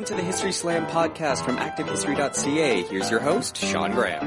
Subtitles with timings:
[0.00, 2.84] welcome to the History Slam podcast from ActiveHistory.ca.
[2.84, 4.24] Here's your host, Sean Graham.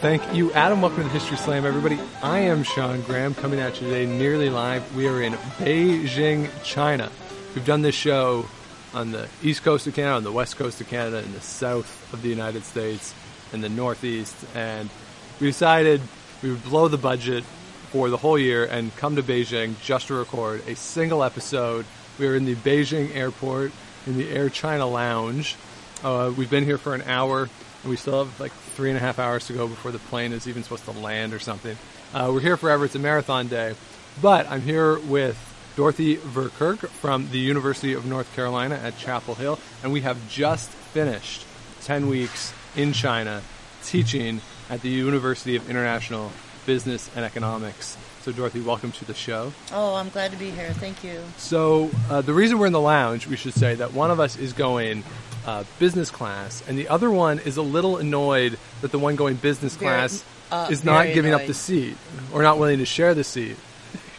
[0.00, 0.82] Thank you, Adam.
[0.82, 2.00] Welcome to the History Slam, everybody.
[2.20, 4.96] I am Sean Graham, coming at you today nearly live.
[4.96, 7.12] We are in Beijing, China.
[7.54, 8.46] We've done this show
[8.92, 12.12] on the east coast of Canada, on the west coast of Canada, in the south
[12.12, 13.14] of the United States,
[13.52, 14.90] in the northeast, and
[15.38, 16.00] we decided
[16.42, 17.44] we would blow the budget
[17.86, 21.86] for the whole year and come to Beijing just to record a single episode.
[22.18, 23.72] We are in the Beijing airport
[24.06, 25.56] in the Air China Lounge.
[26.02, 27.42] Uh, we've been here for an hour,
[27.82, 30.32] and we still have like three and a half hours to go before the plane
[30.32, 31.76] is even supposed to land or something.
[32.12, 32.84] Uh, we're here forever.
[32.84, 33.74] It's a marathon day.
[34.20, 35.36] But I'm here with
[35.76, 40.70] Dorothy Verkerk from the University of North Carolina at Chapel Hill, and we have just
[40.70, 41.44] finished
[41.82, 43.42] 10 weeks in China
[43.84, 46.32] teaching at the University of International
[46.66, 47.96] Business and Economics.
[48.22, 49.52] So, Dorothy, welcome to the show.
[49.72, 50.72] Oh, I'm glad to be here.
[50.72, 51.22] Thank you.
[51.36, 54.36] So, uh, the reason we're in the lounge, we should say that one of us
[54.36, 55.04] is going
[55.46, 59.36] uh, business class, and the other one is a little annoyed that the one going
[59.36, 61.96] business Very- class uh, is not giving up the seat
[62.32, 63.56] or not willing to share the seat.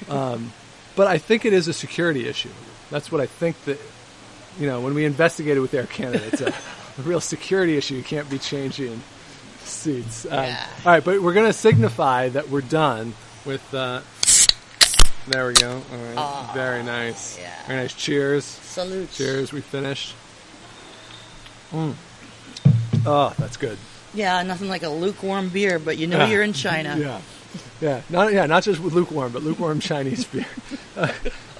[0.09, 0.53] Um,
[0.95, 2.47] but I think it is a security issue.
[2.89, 3.77] That's what I think that,
[4.57, 7.95] you know, when we investigated with Air Canada, it's a, a real security issue.
[7.95, 9.03] You can't be changing
[9.69, 10.25] seats.
[10.25, 10.65] Um, Yeah.
[10.85, 13.13] All right, but we're going to signify that we're done
[13.45, 13.73] with.
[13.73, 14.01] Uh,
[15.29, 15.71] there we go.
[15.71, 16.17] All right.
[16.17, 17.37] Aw, Very nice.
[17.39, 17.51] yeah.
[17.67, 17.93] Very nice.
[17.93, 18.45] Cheers.
[18.45, 19.11] Salute.
[19.11, 19.51] Cheers.
[19.51, 20.15] We finished.
[21.71, 21.95] Mm.
[23.05, 23.77] Oh, that's good.
[24.13, 26.27] Yeah, nothing like a lukewarm beer, but you know Yeah.
[26.29, 26.97] you're in China.
[26.97, 27.21] Yeah,
[27.81, 30.45] yeah, not yeah, not just with lukewarm, but lukewarm Chinese beer.
[30.95, 31.11] Uh,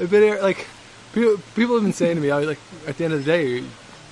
[0.00, 0.66] I've been here, like
[1.12, 3.30] people, people have been saying to me, I was like, at the end of the
[3.30, 3.64] day,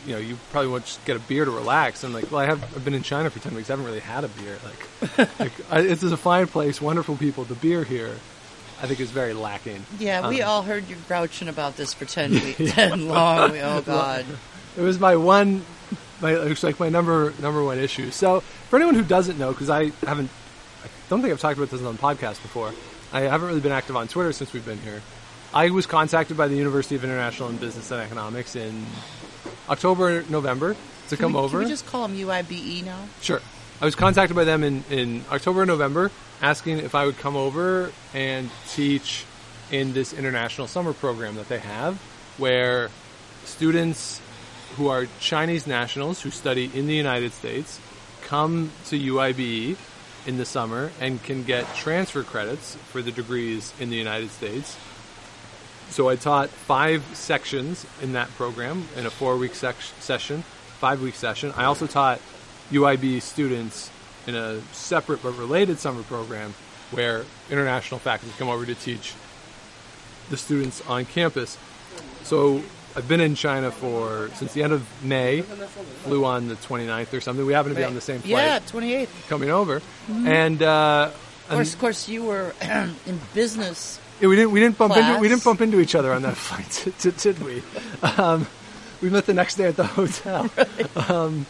[0.07, 2.05] you, you know, you probably want to just get a beer to relax.
[2.05, 3.71] I'm like, well, I have I've been in China for ten weeks.
[3.71, 4.59] I haven't really had a beer.
[4.65, 7.45] Like, like I, it's a fine place, wonderful people.
[7.45, 8.15] The beer here,
[8.83, 9.85] I think, is very lacking.
[9.99, 13.53] Yeah, we Um, all heard you grouching about this for 10 weeks, 10 long.
[13.53, 14.25] We, oh, God.
[14.77, 15.65] It was my one,
[16.21, 18.11] my it was like my number number one issue.
[18.11, 20.31] So for anyone who doesn't know, because I haven't,
[20.85, 22.73] I don't think I've talked about this on the podcast before.
[23.13, 25.03] I haven't really been active on Twitter since we've been here.
[25.55, 28.87] I was contacted by the University of International and Business and Economics in
[29.69, 30.75] October, November
[31.09, 31.59] to Can come we, over.
[31.59, 32.99] Can we just call them UIBE now?
[33.21, 33.41] Sure.
[33.81, 37.93] I was contacted by them in, in October, November, asking if I would come over
[38.15, 39.25] and teach
[39.71, 41.97] in this international summer program that they have,
[42.39, 42.91] where
[43.45, 44.21] students
[44.77, 47.81] who are Chinese nationals who study in the United States
[48.23, 49.77] come to UIBE
[50.27, 54.77] in the summer and can get transfer credits for the degrees in the United States.
[55.93, 60.43] So I taught five sections in that program in a four-week sec- session,
[60.81, 61.53] five-week session.
[61.55, 62.19] I also taught
[62.71, 63.91] UIB students
[64.27, 66.55] in a separate but related summer program
[66.93, 69.13] where international faculty come over to teach
[70.31, 71.59] the students on campus.
[72.23, 72.63] So
[72.97, 75.43] I've been in China for since the end of May.
[75.43, 77.45] Flew on the 29th or something.
[77.45, 79.29] We happen to be on the same flight Yeah, 28th.
[79.29, 81.11] coming over, and uh,
[81.49, 83.99] Of course, of course, you were in business.
[84.23, 86.37] Yeah, we didn't we didn't bump into we didn't bump into each other on that
[86.47, 87.63] flight, did, did we?
[88.03, 88.47] Um,
[89.03, 90.49] we met the next day at the hotel.
[91.11, 91.45] Um,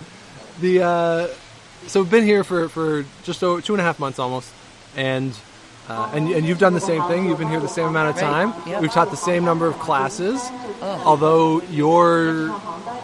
[0.60, 1.28] the uh,
[1.86, 4.52] so we've been here for, for just over two and a half months almost,
[4.96, 5.36] and
[5.88, 7.26] uh, and and you've done the same thing.
[7.26, 8.22] You've been here the same amount of Right,
[8.52, 8.54] time.
[8.68, 8.80] yep.
[8.80, 10.40] We've taught the same number of classes,
[10.80, 12.50] although your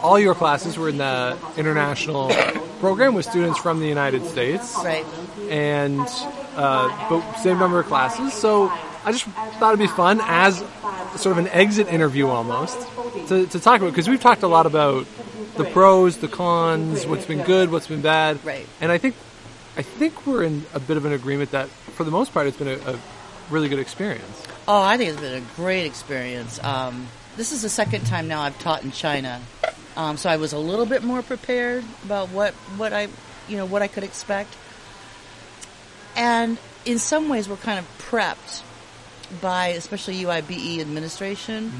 [0.01, 2.31] all your classes were in the international
[2.79, 5.05] program with students from the United States Right.
[5.49, 5.99] and
[6.55, 8.33] uh, but same number of classes.
[8.33, 8.71] So
[9.05, 10.57] I just thought it'd be fun as
[11.15, 12.77] sort of an exit interview almost
[13.27, 15.05] to, to talk about because we've talked a lot about
[15.55, 18.67] the pros, the cons, what's been good, what's been bad, Right.
[18.81, 19.15] And I think
[19.77, 22.57] I think we're in a bit of an agreement that for the most part it's
[22.57, 22.99] been a, a
[23.49, 24.45] really good experience.
[24.67, 26.63] Oh, I think it's been a great experience.
[26.63, 27.07] Um,
[27.37, 29.41] this is the second time now I've taught in China,
[29.95, 33.07] um, so I was a little bit more prepared about what what I
[33.47, 34.55] you know what I could expect.
[36.15, 38.63] And in some ways, we're kind of prepped
[39.41, 41.71] by especially UIBE administration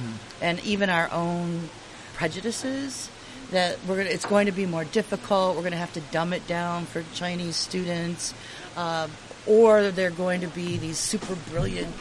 [0.41, 1.69] and even our own
[2.13, 3.09] prejudices
[3.51, 5.55] that we're gonna, it's going to be more difficult.
[5.55, 8.33] We're going to have to dumb it down for Chinese students,
[8.77, 9.07] uh,
[9.47, 11.93] or they're going to be these super brilliant.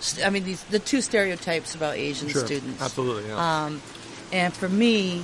[0.00, 2.80] st- I mean, these the two stereotypes about Asian students.
[2.80, 3.28] absolutely.
[3.28, 3.64] Yeah.
[3.66, 3.82] Um,
[4.32, 5.22] and for me,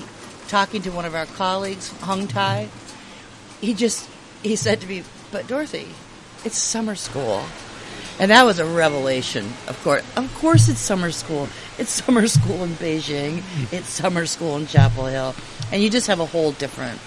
[0.49, 2.69] talking to one of our colleagues, Hung Tai,
[3.61, 4.09] he just
[4.43, 5.89] he said to me, "But Dorothy,
[6.45, 7.43] it's summer school."
[8.23, 9.45] And that was a revelation.
[9.67, 11.49] Of course, of course, it's summer school.
[11.77, 13.43] It's summer school in Beijing.
[13.73, 15.35] It's summer school in Chapel Hill,
[15.73, 17.01] and you just have a whole different.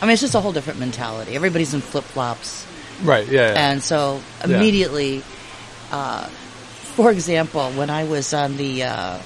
[0.00, 1.36] I mean, it's just a whole different mentality.
[1.36, 2.66] Everybody's in flip flops,
[3.04, 3.28] right.
[3.28, 3.52] Yeah.
[3.52, 3.70] yeah.
[3.72, 4.56] and so Yeah.
[4.56, 5.22] immediately
[5.92, 6.26] uh,
[6.96, 9.18] for example, when I was on the uh,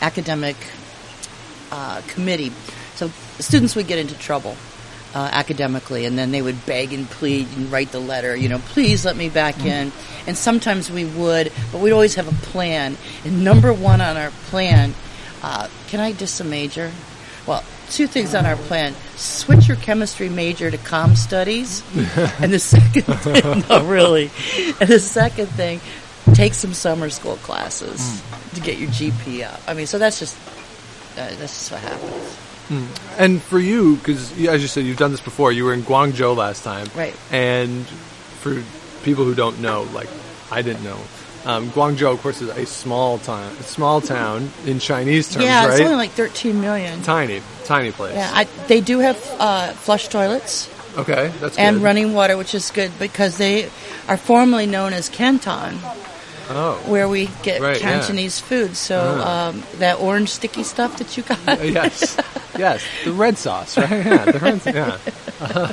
[0.00, 0.56] academic
[1.70, 2.52] uh, committee,
[2.94, 4.56] so students would get into trouble
[5.14, 8.58] uh, academically, and then they would beg and plead and write the letter, you know,
[8.58, 9.92] please let me back in.
[10.26, 12.96] And sometimes we would, but we'd always have a plan.
[13.24, 14.94] And number one on our plan,
[15.42, 16.92] uh, can I just a major?
[17.46, 21.82] Well, two things on our plan: switch your chemistry major to com studies,
[22.40, 24.30] and the second, thing, no, really,
[24.80, 25.80] and the second thing,
[26.34, 28.22] take some summer school classes
[28.54, 29.60] to get your GP up.
[29.66, 30.36] I mean, so that's just
[31.16, 32.45] uh, that's just what happens.
[33.18, 35.52] And for you, because as you said, you've done this before.
[35.52, 37.14] You were in Guangzhou last time, Right.
[37.30, 38.62] And for
[39.02, 40.08] people who don't know, like
[40.50, 40.98] I didn't know,
[41.44, 43.52] um, Guangzhou, of course, is a small town.
[43.60, 45.74] A small town in Chinese terms, yeah, right?
[45.74, 47.02] it's only like 13 million.
[47.02, 48.16] tiny, tiny place.
[48.16, 50.68] Yeah, I, they do have uh, flush toilets
[50.98, 51.62] okay, that's good.
[51.62, 51.82] and good.
[51.82, 53.70] running water, which is good because they
[54.08, 55.78] are formerly known as Canton,
[56.48, 57.92] Oh, where we get Right, yeah.
[57.98, 58.76] Cantonese food.
[58.76, 59.48] So Ah.
[59.48, 61.38] um, that orange sticky stuff that you got.
[61.46, 62.16] Uh, yes,
[62.58, 63.90] yes, the red sauce, right?
[63.90, 64.98] Yeah, the red, yeah.
[65.40, 65.72] Uh,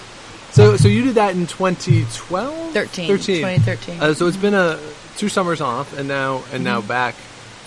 [0.52, 3.36] so, so you did that in 2012, 13, 13.
[3.38, 4.00] 2013.
[4.02, 4.80] Uh, so it's been a
[5.18, 7.16] two summers off, and now and now back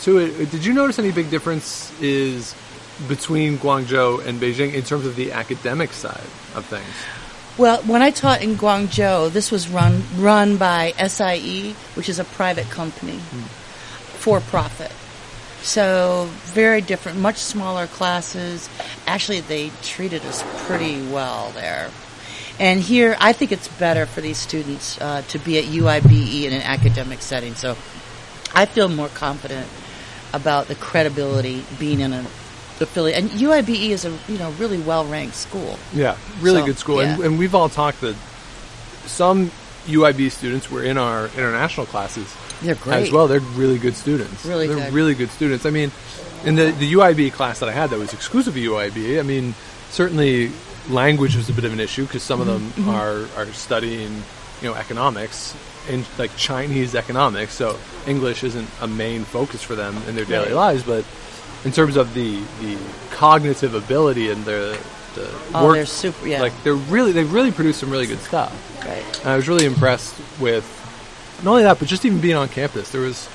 [0.03, 0.51] to it.
[0.51, 2.55] Did you notice any big difference is
[3.09, 6.87] between Guangzhou and Beijing in terms of the academic side of things?
[7.59, 12.25] Well, when I taught in Guangzhou, this was run run by SIE, which is a
[12.25, 13.19] private company,
[14.19, 14.93] for profit.
[15.63, 18.69] So very different, much smaller classes.
[19.07, 21.91] Actually, they treated us pretty well there.
[22.61, 26.53] And here, I think it's better for these students uh, to be at UIBE in
[26.53, 27.55] an academic setting.
[27.55, 27.71] So
[28.55, 29.67] I feel more confident
[30.35, 32.27] about the credibility being in an
[32.81, 33.19] affiliate.
[33.19, 35.79] And UIBE is a you know really well ranked school.
[35.95, 37.27] Yeah, really So, good school, and, yeah.
[37.27, 38.17] and we've all talked that
[39.07, 39.51] some
[39.87, 43.05] UIB students were in our international classes They're great.
[43.07, 43.29] as well.
[43.29, 44.45] They're really good students.
[44.45, 44.93] Really They're good.
[44.93, 45.65] really good students.
[45.65, 45.91] I mean,
[46.45, 49.19] in the the UIB class that I had that was exclusive to UIB.
[49.19, 49.55] I mean,
[49.91, 50.51] certainly
[50.89, 52.89] language was a bit of an issue because some of them Mm-hmm.
[52.91, 54.23] are are studying
[54.63, 55.55] you know economics
[55.89, 57.79] in like Chinese economics, so
[58.09, 60.55] English isn't a main focus for them in their daily Right.
[60.55, 61.05] lives, but.
[61.67, 62.79] In terms of the, the
[63.11, 64.79] cognitive ability and the,
[65.17, 66.41] the Oh, work, they're super- yeah.
[66.41, 68.53] like they're really they've really produced some really good stuff.
[68.87, 69.05] Right.
[69.21, 70.65] And I was really impressed with
[71.43, 72.91] not only that, but just even being on campus.
[72.93, 73.29] There was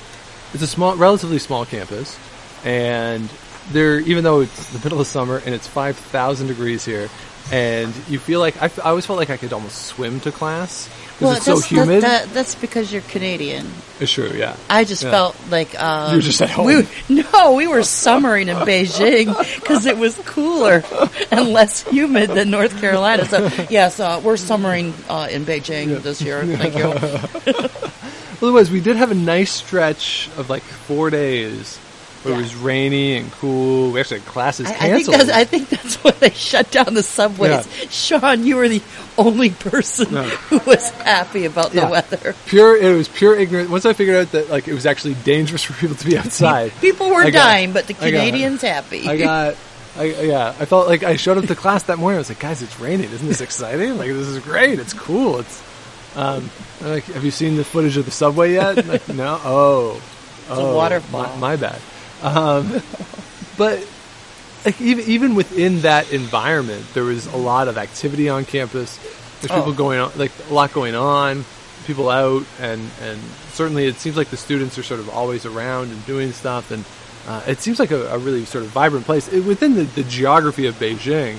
[0.54, 2.18] it's a small, relatively small campus,
[2.64, 3.28] and
[3.70, 7.10] there even though it's the middle of summer and it's five thousand degrees here,
[7.52, 10.32] and you feel like I, f- I always felt like I could almost swim to
[10.32, 10.88] class
[11.18, 12.02] because it's so that's, humid.
[12.02, 13.66] That, that, that's because you're Canadian.
[14.00, 14.56] it's true, yeah.
[14.70, 15.10] I just Yeah.
[15.10, 16.66] felt like um, You were just at home.
[16.66, 16.88] We,
[17.32, 19.26] no, we were summering in Beijing
[19.60, 20.82] because it was cooler
[21.30, 23.26] and less humid than North Carolina.
[23.26, 26.44] So yes, uh, we're summering uh, in Beijing this year.
[26.44, 27.68] Thank you.
[28.42, 28.70] Otherwise.
[28.72, 31.81] We did have a nice stretch of like four days where
[32.24, 32.36] it Yeah.
[32.36, 33.90] was rainy and cool.
[33.92, 35.30] We actually had classes I, I think canceled.
[35.30, 37.50] I think that's why they shut down the subways.
[37.50, 37.88] Yeah.
[37.90, 38.82] Sean, you were the
[39.18, 40.22] only person No.
[40.22, 41.90] who was happy about the Yeah.
[41.90, 42.34] weather.
[42.46, 42.76] pure.
[42.76, 43.68] It was pure ignorance.
[43.70, 46.72] Once I figured out that like it was actually dangerous for people to be outside.
[46.80, 49.06] People were got- dying, but the I got- Canadians happy.
[49.08, 49.56] I got,
[49.98, 52.16] I, yeah, I felt like I showed up to class that morning.
[52.16, 53.10] I was like, guys, it's raining.
[53.10, 53.98] Isn't this exciting?
[53.98, 54.78] Like, this is great.
[54.78, 55.40] It's cool.
[55.40, 55.62] It's,
[56.16, 56.48] um,
[56.80, 58.86] like, have you seen the footage of the subway yet?
[58.86, 59.38] Like, no.
[59.44, 60.02] Oh,
[60.48, 61.22] a oh, waterfall.
[61.22, 61.78] My, my bad.
[62.22, 62.80] Um,
[63.58, 63.86] but
[64.64, 68.98] like even even within that environment, there was a lot of activity on campus.
[69.40, 69.56] There's Oh.
[69.56, 71.44] people going on, like a lot going on,
[71.86, 73.18] people out, and and
[73.52, 76.84] certainly it seems like the students are sort of always around and doing stuff, and
[77.26, 80.04] uh, it seems like a, a really sort of vibrant place It- within the, the
[80.04, 81.38] geography of Beijing.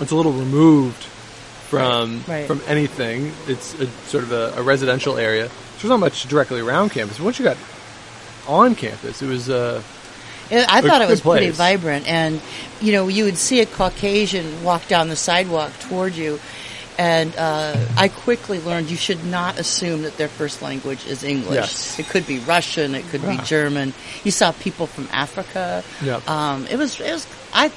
[0.00, 1.02] It's a little removed
[1.68, 2.46] from Right, right.
[2.46, 3.32] from anything.
[3.46, 5.48] It's a, sort of a, a residential area.
[5.48, 7.18] So There's not much directly around campus.
[7.18, 7.56] But once you got
[8.46, 9.82] on campus, it was uh,
[10.50, 12.40] Yeah, I thought it was pretty vibrant, and
[12.80, 16.38] you know, you would see a Caucasian walk down the sidewalk toward you,
[16.98, 21.54] and uh, I quickly learned you should not assume that their first language is English.
[21.54, 21.98] Yes.
[21.98, 23.92] It could be Russian, it could be German.
[24.22, 25.82] You saw people from Africa.
[26.02, 26.28] Yep.
[26.28, 27.72] Um, it was, it was, I.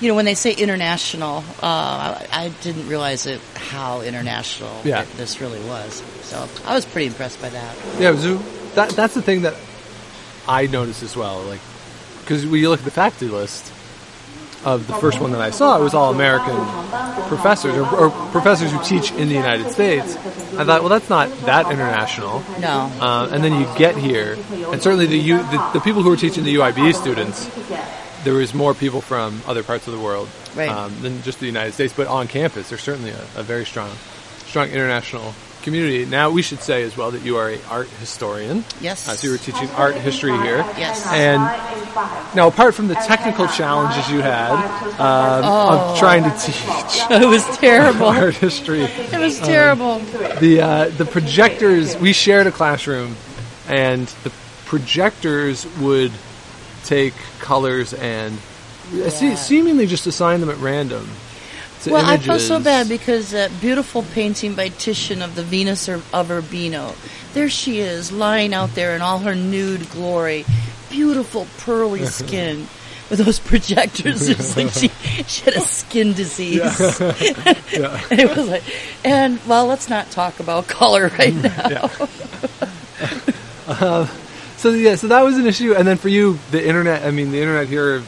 [0.00, 5.02] You know, when they say international, uh, I, I didn't realize it how international Yeah.
[5.02, 6.02] it- this really was.
[6.22, 7.76] So I was pretty impressed by that.
[8.00, 8.24] Yeah, it was,
[8.74, 9.54] that that's the thing that
[10.48, 11.42] I noticed as well.
[11.42, 11.60] Like,
[12.20, 13.72] because when you look at the faculty list
[14.64, 16.54] of the first one that I saw, it was all American
[17.28, 20.16] professors or, or professors who teach in the United States.
[20.56, 22.40] I thought, well, that's not that international.
[22.60, 22.90] No.
[23.00, 24.38] Uh, and then you get here,
[24.70, 27.50] and certainly the, U, the the people who were teaching the UIB students,
[28.24, 30.68] there was more people from other parts of the world Right.
[30.68, 31.92] um, than just the United States.
[31.96, 33.90] But on campus, there's certainly a, a very strong
[34.46, 36.04] strong international community.
[36.04, 38.64] Now we should say as well that you are a art historian.
[38.80, 39.08] Yes.
[39.08, 40.58] Uh, so you were teaching art history here.
[40.76, 41.06] Yes.
[41.10, 41.40] And
[42.34, 44.52] now, apart from the technical challenges you had
[44.98, 46.52] um, of trying to teach
[47.10, 48.06] it was terrible.
[48.06, 49.98] art history, It was terrible.
[50.40, 53.16] the uh, the projectors we shared a classroom,
[53.68, 54.32] and the
[54.66, 56.12] projectors would
[56.84, 58.34] take colors and
[58.94, 61.08] uh, se- seemingly just assign them at random.
[61.82, 62.24] To well, images.
[62.24, 66.94] I felt so bad because that beautiful painting by Titian of the Venus of Urbino,
[67.34, 70.44] there she is lying out there in all her nude glory,
[70.90, 72.68] beautiful pearly skin.
[73.10, 74.88] With those projectors, it's like she,
[75.26, 76.60] she had a skin disease.
[77.72, 78.00] Yeah.
[78.10, 78.62] And it was like,
[79.04, 81.90] and well, let's not talk about color right mm, now.
[83.68, 83.78] Yeah.
[83.86, 84.06] Uh,
[84.56, 87.04] so yeah, so that was an issue, and then for you, the internet.
[87.04, 88.02] I mean, the internet here.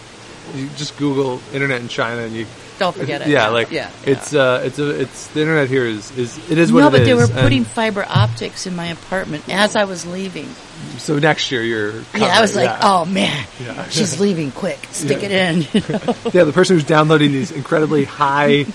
[0.55, 2.47] You just Google internet in China, and you
[2.79, 3.29] Don't forget it.
[3.29, 4.41] Yeah, like yeah, it's yeah.
[4.43, 7.05] uh, it's a, it's the internet here is is it is what no, it but
[7.05, 10.49] they were putting fiber optics in my apartment as I was leaving.
[10.99, 12.81] so next year you're Yeah, I was like, yeah.
[12.83, 13.89] oh man, Yeah.
[13.89, 14.79] she's leaving quick.
[14.91, 15.63] Stick it in.
[15.73, 16.15] you know?
[16.33, 18.67] yeah, the person who's downloading these incredibly high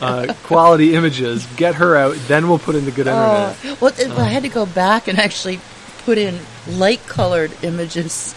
[0.00, 3.56] uh, quality images, get her out, then we'll put in the good internet.
[3.64, 5.60] Oh, well, th- I had to go back and actually
[6.04, 8.34] put in light colored images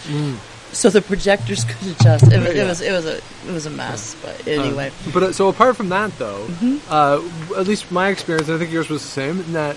[0.78, 2.24] so the projectors could adjust.
[2.32, 2.62] It was, Yeah.
[2.64, 3.16] it was it was a
[3.48, 4.16] it was a mess.
[4.22, 6.76] But anyway, But uh, so apart from that, though, Mm-hmm.
[6.88, 9.76] uh, at least my experience, I think yours was the same, in that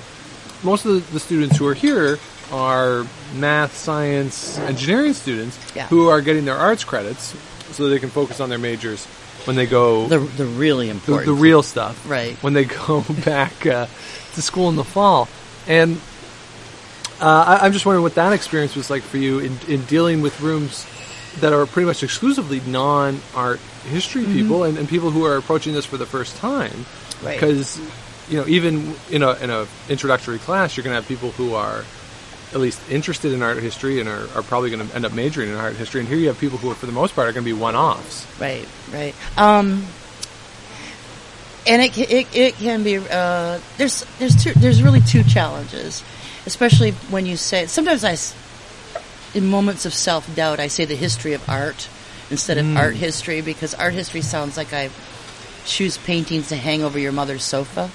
[0.63, 2.19] most of the, the students who are here
[2.51, 3.05] are
[3.35, 5.87] math, science, engineering students Yeah.
[5.87, 7.33] who are getting their arts credits
[7.71, 9.05] so they can focus on their majors
[9.45, 12.35] when they go the the really the, important, the real stuff Right.
[12.43, 13.87] when they go back uh,
[14.35, 15.27] to school in the fall.
[15.67, 15.99] And
[17.21, 20.21] uh, I, I'm just wondering what that experience was like for you in, in dealing
[20.21, 20.85] with rooms
[21.39, 23.59] that are pretty much exclusively non-art
[23.89, 24.33] history Mm-hmm.
[24.33, 26.85] people and, and people who are approaching this for the first time.
[27.23, 27.39] Right.
[27.39, 27.79] Because
[28.29, 31.53] you know, even in a in a introductory class, you're going to have people who
[31.53, 31.83] are
[32.53, 35.49] at least interested in art history and are, are probably going to end up majoring
[35.49, 36.01] in art history.
[36.01, 37.57] And here you have people who, are, for the most part, are going to be
[37.57, 38.27] one-offs.
[38.41, 39.15] Right, right.
[39.37, 39.85] Um,
[41.65, 46.03] and it, it it can be uh, there's there's two there's really two challenges,
[46.45, 48.17] especially when you say sometimes I,
[49.37, 51.87] in moments of self doubt I say the history of art
[52.29, 54.89] instead of art history because art history sounds like I
[55.65, 57.89] choose paintings to hang over your mother's sofa,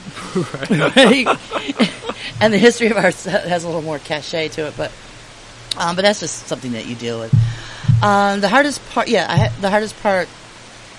[0.95, 1.26] right?
[2.41, 4.93] and the history of art has a little more cachet to it, but
[5.76, 7.35] um, but that's just something that you deal with.
[8.03, 10.29] Um, the hardest part, yeah, I ha- the hardest part,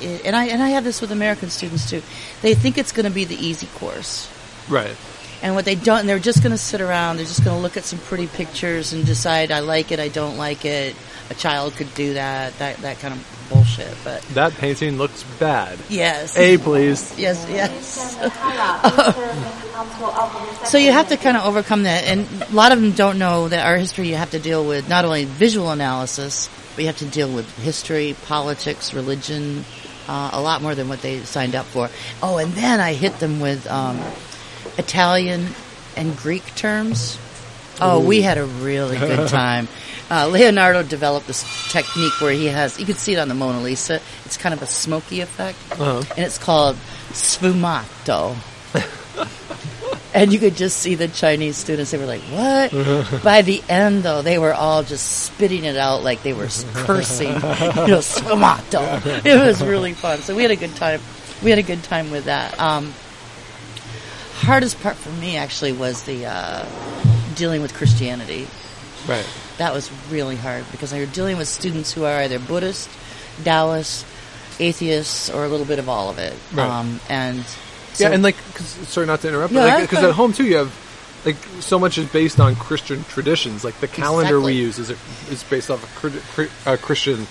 [0.02, 2.02] i- and I and I have this with American students too.
[2.42, 4.30] They think it's going to be the easy course,
[4.68, 4.96] Right.
[5.42, 7.18] And what they don't, and they're just going to sit around.
[7.18, 10.08] They're just going to look at some pretty pictures and decide I like it, I
[10.08, 10.96] don't like it.
[11.30, 13.94] A child could do that, that that kind of bullshit.
[14.04, 15.78] But That painting looks bad.
[15.90, 17.18] yes, A, please.
[17.20, 18.18] yes, yes.
[20.66, 23.48] So you have to kind of overcome that, and a lot of them don't know
[23.48, 26.98] that art history you have to deal with not only visual analysis, but you have
[26.98, 29.64] to deal with history, politics, religion,
[30.08, 31.90] uh, a lot more than what they signed up for.
[32.22, 34.00] Oh, and then I hit them with um,
[34.78, 35.48] Italian
[35.96, 37.18] and Greek terms.
[37.80, 39.68] Oh, we had a really good time.
[40.10, 43.62] Uh, Leonardo developed this technique where he has, you can see it on the Mona
[43.62, 46.02] Lisa, it's kind of a smoky effect, Uh-huh.
[46.16, 46.76] and it's called
[47.12, 48.36] sfumato.
[50.14, 53.24] and you could just see the Chinese students, they were like, what?
[53.24, 57.28] By the end, though, they were all just spitting it out like they were cursing,
[57.28, 57.40] you know,
[58.02, 59.26] sfumato.
[59.26, 60.20] It was really fun.
[60.20, 61.02] So we had a good time.
[61.44, 62.60] We had a good time with that.
[62.60, 62.94] Um,
[64.46, 66.66] hardest part for me actually was the uh,
[67.36, 68.48] dealing with Christianity.
[69.08, 69.26] Right.
[69.58, 72.90] That was really hard because you're dealing with students who are either Buddhist,
[73.44, 74.06] Taoist,
[74.60, 76.34] atheists, or a little bit of all of it.
[76.54, 76.68] Right.
[76.70, 77.44] Um, and
[77.94, 80.10] so, yeah, and like, cause, sorry not to interrupt, No, but because fine.
[80.10, 80.74] at home too, you have
[81.26, 83.64] like so much is based on Christian traditions.
[83.64, 84.92] Like the calendar we use is
[85.32, 85.82] is based off
[86.68, 87.26] a Christian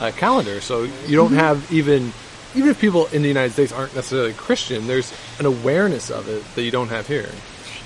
[0.00, 0.60] uh, calendar.
[0.60, 1.38] So you don't Mm-hmm.
[1.38, 2.12] have even
[2.54, 6.44] even if people in the United States aren't necessarily Christian, there's an awareness of it
[6.54, 7.28] that you don't have here.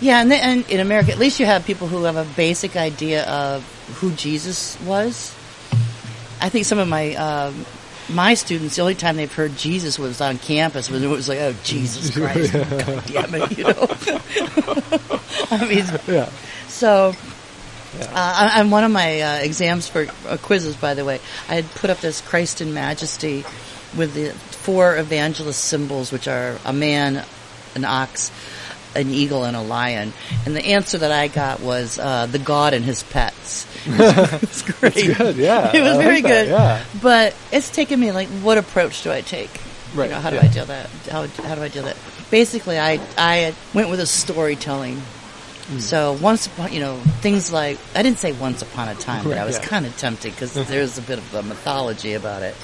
[0.01, 3.25] yeah, and, and in America, at least you have people who have a basic idea
[3.25, 3.63] of
[4.01, 5.35] who Jesus was.
[6.41, 7.65] I think some of my um,
[8.09, 11.39] my students, the only time they've heard Jesus was on campus when it was like,
[11.41, 13.89] oh Jesus Christ, God damn it, you know.
[15.51, 16.29] I mean, Yeah.
[16.69, 17.15] So,
[18.01, 21.71] uh, on one of my uh, exams for uh, quizzes, by the way, I had
[21.77, 23.45] put up this Christ in Majesty
[23.97, 27.25] with the four evangelist symbols, which are a man,
[27.75, 28.31] an ox,
[28.97, 30.13] an eagle, and a lion.
[30.47, 33.67] And the answer that I got was uh, the God and his pets.
[33.87, 35.17] it's was great.
[35.17, 35.75] good, yeah.
[35.75, 36.49] It was I like very that, good.
[36.49, 36.85] yeah.
[37.03, 39.51] But it's taken me like, what approach do I take?
[39.95, 40.43] Right, You know, how do yeah.
[40.43, 40.89] I deal that?
[41.11, 41.97] How, how do I deal that?
[42.31, 45.01] basically, I I went with a storytelling.
[45.79, 49.39] So once upon, you know, things like I didn't say once upon a time, but
[49.39, 49.65] I was Yeah.
[49.65, 52.55] kind of tempted because there's a bit of a mythology about it.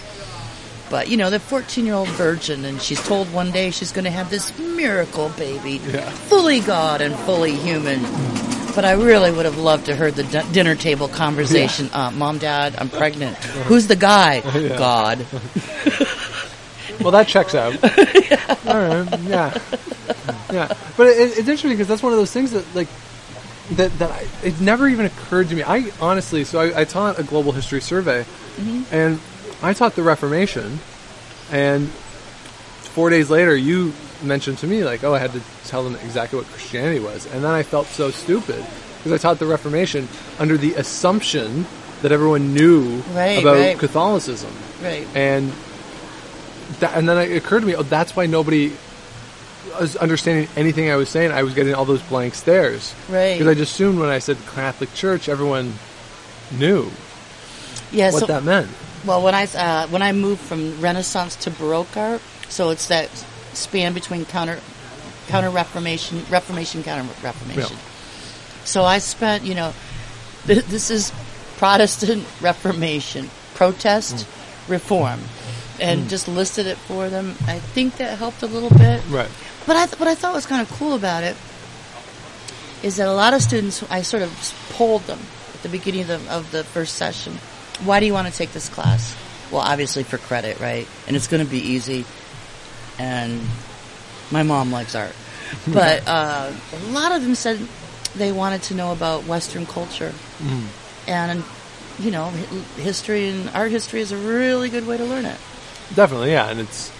[0.90, 4.04] But you know, the 14 year old virgin, and she's told one day she's going
[4.04, 6.09] to have this miracle baby, Yeah.
[6.11, 8.02] fully God and fully human.
[8.75, 11.90] But I really would have loved to heard the d- dinner table conversation.
[11.92, 13.37] Uh, Mom, Dad, I'm pregnant.
[13.66, 14.42] Who's the guy?
[14.54, 14.76] Yeah.
[14.76, 15.26] God.
[17.00, 17.73] Well, that checks out.
[18.66, 19.56] All right, yeah,
[20.52, 20.75] yeah.
[20.99, 22.88] But it, it's interesting because that's one of those things that like
[23.73, 25.62] that that I, it never even occurred to me.
[25.62, 28.26] I honestly, so I, I taught a global history survey,
[28.92, 29.18] and
[29.62, 30.79] I taught the Reformation,
[31.52, 35.97] and four days later, you mentioned to me like, oh, I had to tell them
[35.97, 38.64] exactly what Christianity was, and then I felt so stupid
[38.99, 41.67] because I taught the Reformation under the assumption
[42.02, 43.79] that everyone knew Right, about right.
[43.79, 44.50] Catholicism
[44.83, 45.07] Right.
[45.14, 45.52] and
[46.81, 48.73] that, and then it occurred to me, oh, that's why nobody
[49.79, 51.33] was understanding anything I was saying.
[51.33, 53.35] I was getting all those blank stares Right.
[53.35, 55.75] because I just assumed when I said Catholic Church, everyone
[56.59, 56.90] knew
[57.93, 58.11] Yeah.
[58.12, 58.69] what so, that meant.
[59.04, 63.09] Well, when I uh, when I moved from Renaissance to Baroque art, so it's that
[63.54, 64.61] span between counter
[65.28, 67.76] counter Reformation, Reformation, counter Reformation.
[68.64, 69.73] So I spent, you know,
[70.47, 71.12] th- this is
[71.57, 74.26] Protestant Reformation, protest,
[74.69, 75.21] reform,
[75.80, 77.37] and just listed it for them.
[77.47, 79.02] I think that helped a little bit.
[79.09, 79.30] Right.
[79.66, 81.37] But I th- what I thought was kind of cool about it
[82.83, 85.21] is that a lot of students, I sort of polled them
[85.54, 87.38] at the beginning of the, of the first session.
[87.85, 89.17] Why do you want to take this class?
[89.51, 90.87] Well, obviously for credit, right?
[91.07, 92.05] And it's going to be easy.
[92.99, 93.41] And
[94.31, 95.15] my mom likes art.
[95.67, 97.59] But uh, a lot of them said
[98.15, 100.13] they wanted to know about Western culture.
[101.09, 101.43] And,
[101.99, 102.29] you know,
[102.77, 105.39] history and art history is a really good way to learn it.
[105.97, 106.49] Definitely, yeah.
[106.51, 106.93] And it's,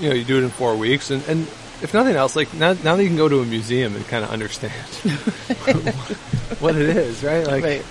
[0.00, 1.10] you know, you do it in four weeks.
[1.12, 1.46] And, and
[1.80, 4.24] if nothing else, like now, now that you can go to a museum and kind
[4.24, 4.72] of understand
[6.58, 7.46] what it is, right?
[7.46, 7.84] Like, Right.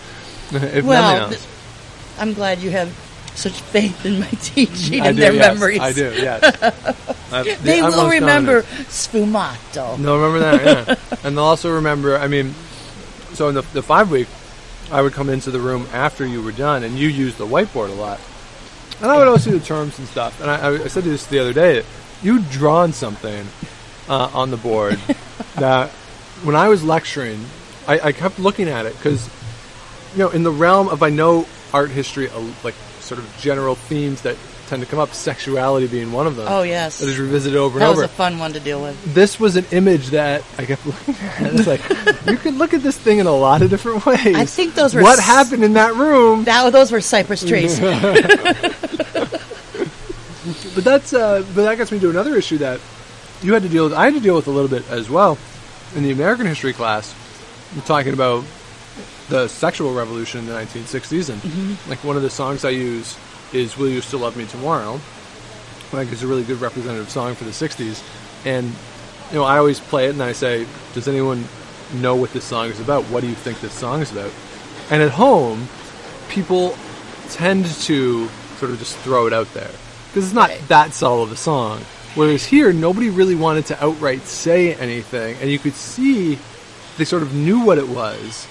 [0.52, 1.48] if Well, nothing else.
[2.18, 2.90] I'm glad you have
[3.36, 5.80] such faith in my teaching I and do, their yes, memories.
[5.80, 6.98] I do, yes.
[7.32, 9.98] The They will remember sfumato.
[9.98, 11.18] No, remember that, yeah.
[11.24, 12.18] and they'll also remember.
[12.18, 12.54] I mean,
[13.34, 14.28] so in the, the five week,
[14.92, 17.90] I would come into the room after you were done, and you used the whiteboard
[17.90, 18.20] a lot,
[19.02, 20.42] and I would always see the terms and stuff.
[20.42, 21.86] And I, I said to this the other day.
[22.22, 23.48] You'd drawn something
[24.08, 25.00] uh, on the board
[25.56, 25.90] that
[26.44, 27.46] when I was lecturing,
[27.88, 29.28] I, I kept looking at it because
[30.14, 32.30] you know, in the realm of I know art history,
[32.64, 36.48] like sort of general themes that tend to come up, sexuality being one of them.
[36.50, 37.00] Oh, yes.
[37.00, 38.02] that is revisited over That and over.
[38.02, 39.14] That was a fun one to deal with.
[39.14, 41.54] this was an image that I kept looking at.
[41.54, 41.82] It's like
[42.26, 44.36] you could look at this thing in a lot of different ways.
[44.36, 46.46] I think those were what happened in that room.
[46.46, 47.80] That those were cypress trees.
[50.74, 52.80] But that's uh, but that gets me to another issue that
[53.44, 53.94] you had to deal with.
[53.94, 55.38] I had to deal with a little bit as well
[55.96, 57.14] in the American history class.
[57.76, 58.46] We're talking about
[59.32, 61.90] the sexual revolution in the 1960s, and Mm-hmm.
[61.90, 63.18] like one of the songs I use
[63.54, 65.00] is "Will You Still Love Me Tomorrow."
[65.94, 68.04] Like it's a really good representative song for the 60s,
[68.46, 68.68] and
[69.32, 71.46] you know I always play it and I say, "Does anyone
[71.94, 73.04] know what this song is about?
[73.06, 74.32] What do you think this song is about?"
[74.92, 75.68] And at home,
[76.30, 76.76] people
[77.30, 78.28] tend to
[78.60, 79.72] sort of just throw it out there
[80.10, 80.68] because it's not Right.
[80.68, 81.80] that subtle of a song.
[82.16, 86.38] Whereas here, nobody really wanted to outright say anything, and you could see
[86.98, 88.46] they sort of knew what it was,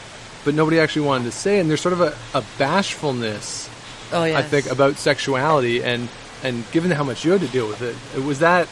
[0.45, 1.59] but nobody actually wanted to say.
[1.61, 3.69] And there's sort of a, a bashfulness,
[4.13, 4.39] Oh yeah.
[4.39, 6.09] I think, about sexuality, and
[6.43, 8.69] and given how much you had to deal with it, was that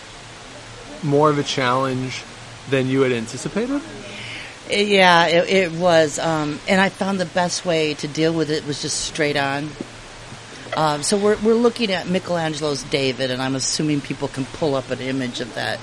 [1.02, 2.22] more of a challenge
[2.70, 3.80] than you had anticipated?
[4.70, 8.66] Yeah, it, it was, um, and I found the best way to deal with it
[8.66, 9.70] was just straight on.
[10.76, 14.90] Um, so we're we're looking at Michelangelo's David, and I'm assuming people can pull up
[14.90, 15.80] an image of that,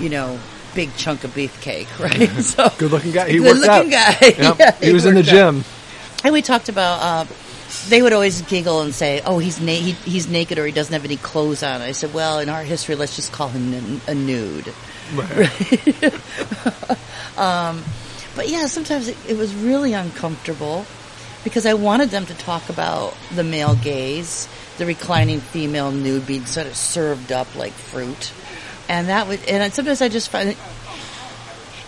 [0.00, 0.38] you know,
[0.74, 2.28] big chunk of beefcake, right?
[2.42, 3.28] So Good looking guy.
[3.30, 3.84] He good worked out.
[3.86, 4.16] looking guy.
[4.42, 4.58] Yep.
[4.58, 5.52] Yeah, he was in the worked out.
[5.54, 5.64] gym.
[6.24, 7.00] And we talked about.
[7.02, 7.32] Uh,
[7.88, 10.92] they would always giggle and say, "Oh, he's na- he, he's naked or he doesn't
[10.92, 14.00] have any clothes on." I said, "Well, in art history, let's just call him n-
[14.06, 14.72] a nude."
[18.36, 20.86] But yeah, sometimes it, it was really uncomfortable
[21.44, 26.46] because I wanted them to talk about the male gaze, the reclining female nude being
[26.46, 28.32] sort of served up like fruit,
[28.88, 29.44] and that would.
[29.48, 30.56] And sometimes I just find it.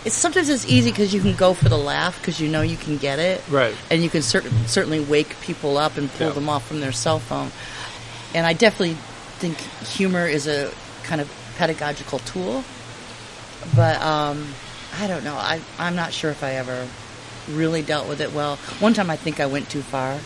[0.05, 2.77] It's sometimes it's easy because you can go for the laugh because you know you
[2.77, 3.75] can get it, Right.
[3.91, 6.33] And you can cer- certainly wake people up and pull Yeah.
[6.33, 7.51] them off from their cell phone.
[8.33, 8.97] And I definitely
[9.41, 9.57] think
[9.89, 10.71] humor is a
[11.03, 11.29] kind of
[11.59, 12.63] pedagogical tool,
[13.75, 14.47] but um,
[15.01, 15.35] I don't know.
[15.35, 16.87] I, I'm not sure if I ever
[17.51, 18.57] really dealt with it well.
[18.79, 20.19] One time I think I went too far.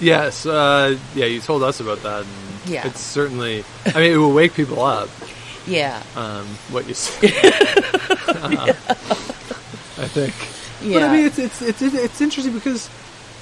[0.00, 2.22] Yes, uh, yeah, you told us about that.
[2.24, 2.86] And Yeah.
[2.86, 3.64] it's certainly.
[3.86, 5.08] I mean, it will wake people up.
[5.68, 6.02] Yeah.
[6.16, 7.28] um, what you say.
[7.28, 8.72] Uh,
[9.98, 10.34] I think.
[10.82, 11.00] Yeah.
[11.00, 12.88] But I mean, it's, it's it's it's interesting because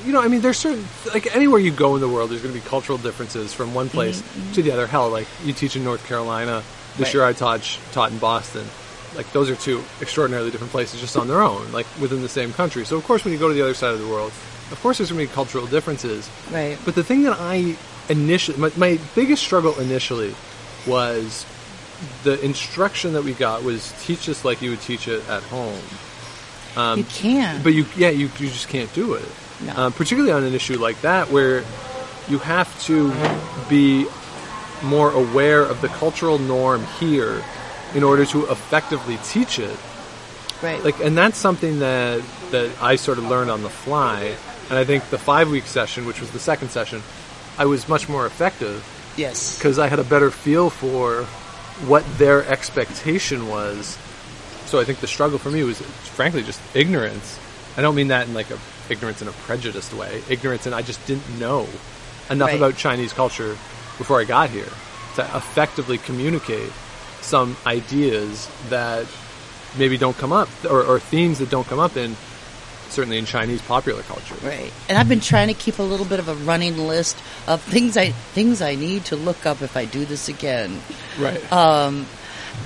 [0.04, 2.54] you know, I mean, there's certain like anywhere you go in the world, there's going
[2.54, 4.22] to be cultural differences from one place
[4.54, 4.86] to the other.
[4.86, 6.62] Hell, like you teach in North Carolina,
[6.96, 7.14] this Right.
[7.14, 7.62] year I taught
[7.92, 8.66] taught in Boston.
[9.14, 12.52] Like those are two extraordinarily different places just on their own, like within the same
[12.52, 12.84] country.
[12.84, 14.30] So of course, when you go to the other side of the world,
[14.70, 16.28] of course there's going to be cultural differences.
[16.50, 16.78] Right.
[16.84, 17.76] But the thing that I
[18.10, 20.34] initially, my, my biggest struggle initially
[20.86, 21.46] was
[22.24, 25.80] the instruction that we got was teach this like you would teach it at home.
[26.76, 27.62] Um, you can.
[27.62, 29.28] But you, yeah, you, you just can't do it.
[29.64, 29.74] No.
[29.76, 31.64] Um, particularly on an issue like that where
[32.28, 33.12] you have to
[33.68, 34.06] be
[34.82, 37.42] more aware of the cultural norm here
[37.94, 39.78] in order to effectively teach it
[40.62, 40.84] right.
[40.84, 44.34] like and that's something that that I sort of learned on the fly
[44.68, 47.02] and I think the 5 week session which was the second session
[47.58, 48.84] I was much more effective
[49.16, 49.56] yes.
[49.56, 51.26] because I had a better feel for
[51.86, 53.98] what their expectation was.
[54.66, 57.38] So I think the struggle for me was frankly just ignorance.
[57.76, 58.58] I don't mean that in like a
[58.88, 60.22] ignorance in a prejudiced way.
[60.28, 61.66] Ignorance and I just didn't know
[62.30, 62.56] enough Right.
[62.56, 63.56] about Chinese culture
[63.98, 64.68] before I got here
[65.16, 66.70] to effectively communicate
[67.20, 69.06] some ideas that
[69.78, 72.16] maybe don't come up or, or themes that don't come up in
[72.88, 74.36] certainly in Chinese popular culture.
[74.42, 74.72] Right.
[74.88, 77.96] And I've been trying to keep a little bit of a running list of things
[77.96, 80.80] I things I need to look up if I do this again.
[81.18, 81.52] Right.
[81.52, 82.06] Um,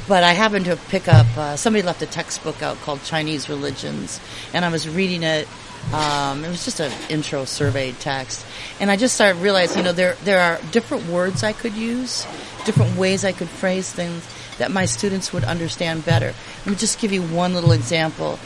[0.06, 4.20] but I happened to pick up uh, somebody left a textbook out called Chinese Religions,
[4.54, 5.48] and I was reading it.
[5.94, 8.44] Um, it was just an intro survey text,
[8.80, 12.26] and I just started realizing, you know, there there are different words I could use,
[12.64, 14.26] different ways I could phrase things
[14.59, 16.35] that my students would understand better.
[16.59, 18.38] Let me just give you one little example.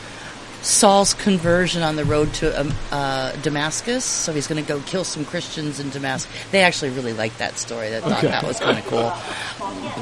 [0.65, 4.03] Saul's conversion on the road to um, uh, Damascus.
[4.05, 6.33] So he's going to go kill some Christians in Damascus.
[6.53, 7.91] They actually really liked that story.
[7.91, 8.29] They thought Okay.
[8.29, 9.13] that was kind of cool.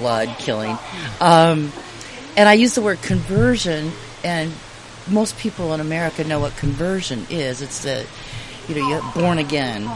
[0.01, 0.79] Blood killing.
[1.20, 1.72] Um,
[2.37, 3.90] and I use the word conversion,
[4.22, 4.53] and
[5.11, 7.61] most people in America know what conversion is.
[7.61, 8.07] It's the,
[8.68, 9.90] you know, you're born again.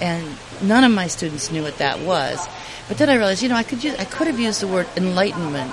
[0.00, 0.26] And
[0.62, 2.44] none of my students knew what that was.
[2.88, 4.86] But then I realized, you know, I could use, I could have used the word
[4.96, 5.70] enlightenment.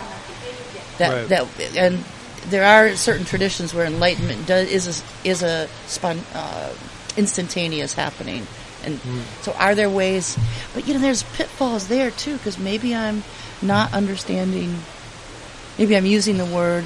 [0.97, 1.29] That Right.
[1.29, 2.03] that and
[2.49, 6.73] there are certain traditions where enlightenment does is a, is a spon, uh,
[7.17, 8.45] instantaneous happening.
[8.83, 8.99] And
[9.41, 10.37] so, are there ways?
[10.73, 13.23] But you know, there's pitfalls there too because maybe I'm
[13.61, 14.75] not understanding.
[15.77, 16.83] Maybe I'm using the word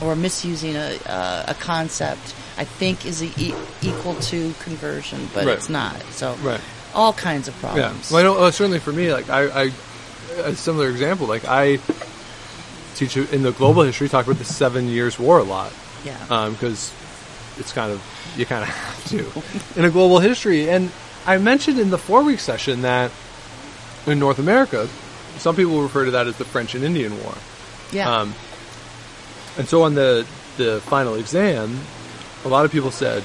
[0.00, 2.34] or misusing a uh, a concept.
[2.56, 5.56] I think is e- equal to conversion, but Right.
[5.56, 5.96] it's not.
[6.12, 6.60] So, Right.
[6.94, 7.60] all kinds of Yeah.
[7.60, 8.10] problems.
[8.10, 9.72] Well, I know, uh, certainly for me, like I, I,
[10.44, 11.78] a similar example, like I
[12.94, 15.72] teach in the global history, talk about the Seven Years' War a lot.
[16.04, 16.48] yeah.
[16.50, 16.92] because
[17.58, 18.02] it's kind of
[18.36, 19.04] you kind of have
[19.74, 20.70] to in a global history.
[20.70, 20.90] And
[21.26, 23.10] I mentioned in the four week session that
[24.06, 24.88] in North America,
[25.38, 27.34] some people refer to that as the French and Indian War.
[27.92, 28.10] yeah.
[28.20, 28.34] Um,
[29.58, 30.26] and so on the
[30.56, 31.78] the final exam,
[32.44, 33.22] a lot of people said,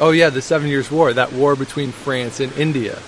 [0.00, 2.98] "Oh yeah, the Seven Years' War, that war between France and India."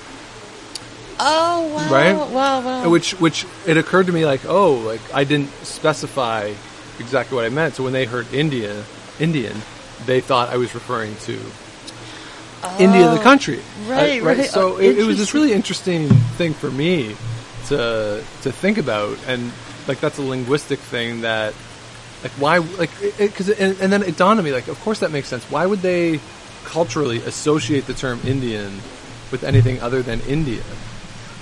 [1.21, 1.93] Oh wow!
[1.93, 2.15] right?
[2.33, 2.61] Wow!
[2.61, 2.89] Wow!
[2.91, 6.53] Which which it occurred to me like, oh, like I didn't specify
[6.99, 7.75] exactly what I meant.
[7.75, 8.85] So when they heard India,
[9.21, 9.57] Indian,
[10.07, 11.39] they thought I was referring to
[12.79, 13.61] India, the country.
[13.87, 14.51] Oh, right, Uh, right.
[14.51, 17.15] So Oh, it, it was this really interesting thing for me
[17.69, 19.53] to to think about, and
[19.87, 21.55] like that's a linguistic thing that.
[22.21, 22.59] Like why?
[22.59, 25.45] Like because and, and then it dawned on me like of course that makes sense.
[25.45, 26.19] Why would they
[26.65, 28.75] culturally associate the term Indian
[29.31, 30.63] with anything other than India?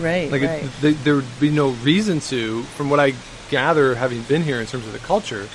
[0.01, 0.31] Right.
[0.31, 0.65] Like right.
[0.65, 3.15] it, th there would be no reason to, from what I
[3.51, 5.49] gather, having been here in terms of the culture,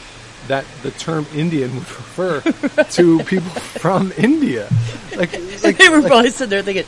[0.47, 4.67] that the term Indian would refer to people from India.
[5.15, 6.85] Like, like they were like, probably sitting there thinking,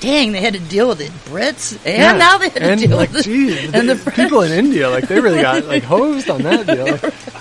[0.00, 2.16] "Dang, they had to deal with it, Brits, and yeah.
[2.16, 4.88] now they had to deal like, with it." geez, and the, the people in India,
[4.88, 6.86] like they really got like hosed on that deal.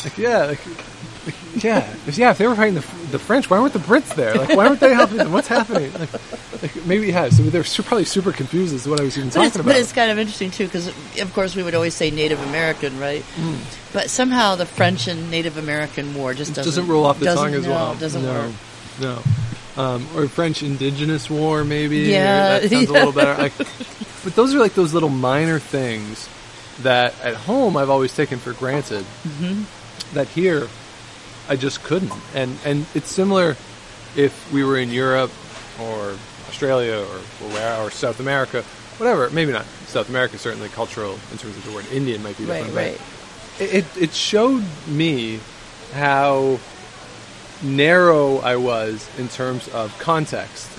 [0.04, 0.60] Like, yeah, like,
[1.64, 2.32] yeah, If- yeah.
[2.32, 4.34] If they were fighting the, the French, why weren't the Brits there?
[4.36, 5.32] Like, why weren't they helping them?
[5.32, 5.92] What's happening?
[5.94, 7.30] Like, like maybe yeah.
[7.30, 9.66] So they're su- probably super confused as to what I was even But talking about.
[9.72, 13.00] but it's kind of interesting too, because of course we would always say Native American,
[13.00, 13.24] right?
[13.36, 13.60] Mm.
[13.94, 17.54] But somehow the French and Native American War just doesn't, doesn't roll off the tongue
[17.54, 17.96] as no, well.
[17.96, 18.52] Doesn't no, work.
[19.00, 19.22] No.
[19.82, 22.00] Um, or French Indigenous War, maybe.
[22.00, 23.40] Yeah, that sounds a little better.
[23.40, 26.28] Like, but those are like those little minor things
[26.82, 29.04] that at home I've always taken for granted.
[29.24, 29.64] Mm-hmm.
[30.16, 30.68] That here
[31.50, 32.12] I just couldn't.
[32.34, 33.56] And and it's similar
[34.16, 35.32] if we were in Europe
[35.80, 36.16] or
[36.50, 38.64] Australia or or, where, or South America,
[38.98, 39.30] whatever.
[39.30, 40.38] Maybe not South America.
[40.38, 42.98] Certainly cultural in terms of the word Indian might be Right, different.
[43.60, 43.74] but right.
[43.74, 45.40] it, it showed me
[45.94, 46.60] how
[47.64, 50.70] narrow I was in terms of context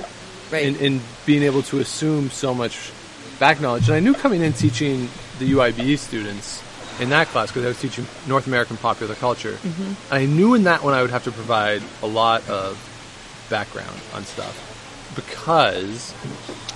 [0.50, 0.64] Right.
[0.64, 2.90] in, in being able to assume so much
[3.38, 3.88] back knowledge.
[3.88, 6.62] And I knew coming in teaching the UIB students
[7.00, 9.52] in that class because I was teaching North American popular culture.
[9.52, 10.14] Mm-hmm.
[10.14, 12.76] I knew in that one I would have to provide a lot of
[13.50, 14.64] background on stuff
[15.14, 16.14] because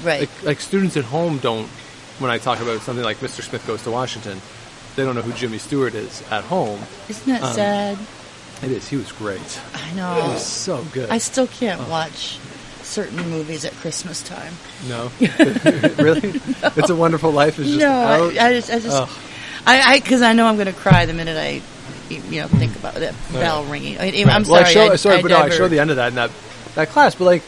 [0.04, 0.20] Right.
[0.20, 1.66] like, like students at home don't
[2.18, 3.42] when I talk about something like Mr.
[3.42, 4.40] Smith goes to Washington,
[4.96, 6.80] they don't know who Jimmy Stewart is at home.
[7.08, 7.98] Isn't that um, sad?
[8.62, 8.88] It is.
[8.88, 9.60] He was great.
[9.74, 10.14] I He know.
[10.32, 11.10] was so good.
[11.10, 12.38] I still can't watch
[12.82, 14.52] certain movies at Christmas time.
[14.88, 15.10] no,
[15.98, 16.40] really,
[16.76, 18.38] it's a Wonderful Life is just no, out.
[18.38, 19.08] I, I just, I just, Ugh.
[19.66, 21.62] I, because I, know I'm going to cry the minute I,
[22.10, 23.98] you know, think about that bell ringing.
[23.98, 24.46] I, am Right.
[24.46, 24.50] sorry.
[24.50, 25.56] Well, I show, I, sorry, I but no, I divert.
[25.58, 26.30] show the end of that in that
[26.74, 27.14] that class.
[27.14, 27.42] But like,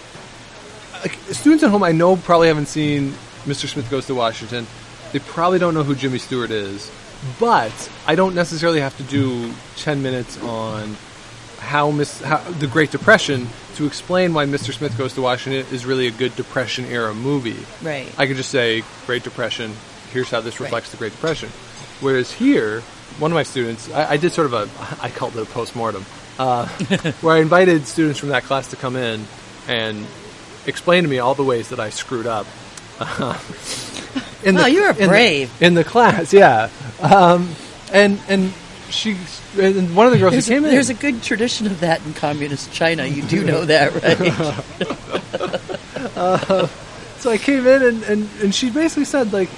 [1.03, 3.13] like students at home, I know probably haven't seen
[3.45, 3.67] Mr.
[3.67, 4.67] Smith Goes to Washington.
[5.13, 6.91] They probably don't know who Jimmy Stewart is,
[7.39, 7.73] but
[8.07, 10.97] I don't necessarily have to do ten minutes on
[11.61, 13.47] how, Miss, how the Great Depression
[13.77, 14.73] to explain why Mr.
[14.73, 17.57] Smith Goes to Washington is really a good Depression era movie.
[17.83, 18.07] Right.
[18.19, 19.73] I could just say Great Depression.
[20.13, 20.67] Here's how this Right.
[20.67, 21.49] reflects the Great Depression.
[22.05, 22.83] Whereas here,
[23.19, 24.69] one of my students, I, I did sort of a,
[25.03, 26.05] I called it a postmortem,
[26.39, 26.67] uh,
[27.23, 29.25] where I invited students from that class to come in
[29.69, 30.07] and
[30.67, 32.47] explain to me all the ways that I screwed up.
[34.45, 35.63] in Wow, you were in the- brave.
[35.63, 36.33] in the class.
[36.33, 36.69] Yeah,
[37.01, 37.55] um,
[37.93, 38.53] and and
[38.91, 39.17] she,
[39.59, 40.71] and one of the girls There's, who came in.
[40.71, 43.05] there's a good tradition of that in communist China.
[43.07, 44.17] You do know that, right?
[47.21, 49.49] So I came in and, and, and she basically said like,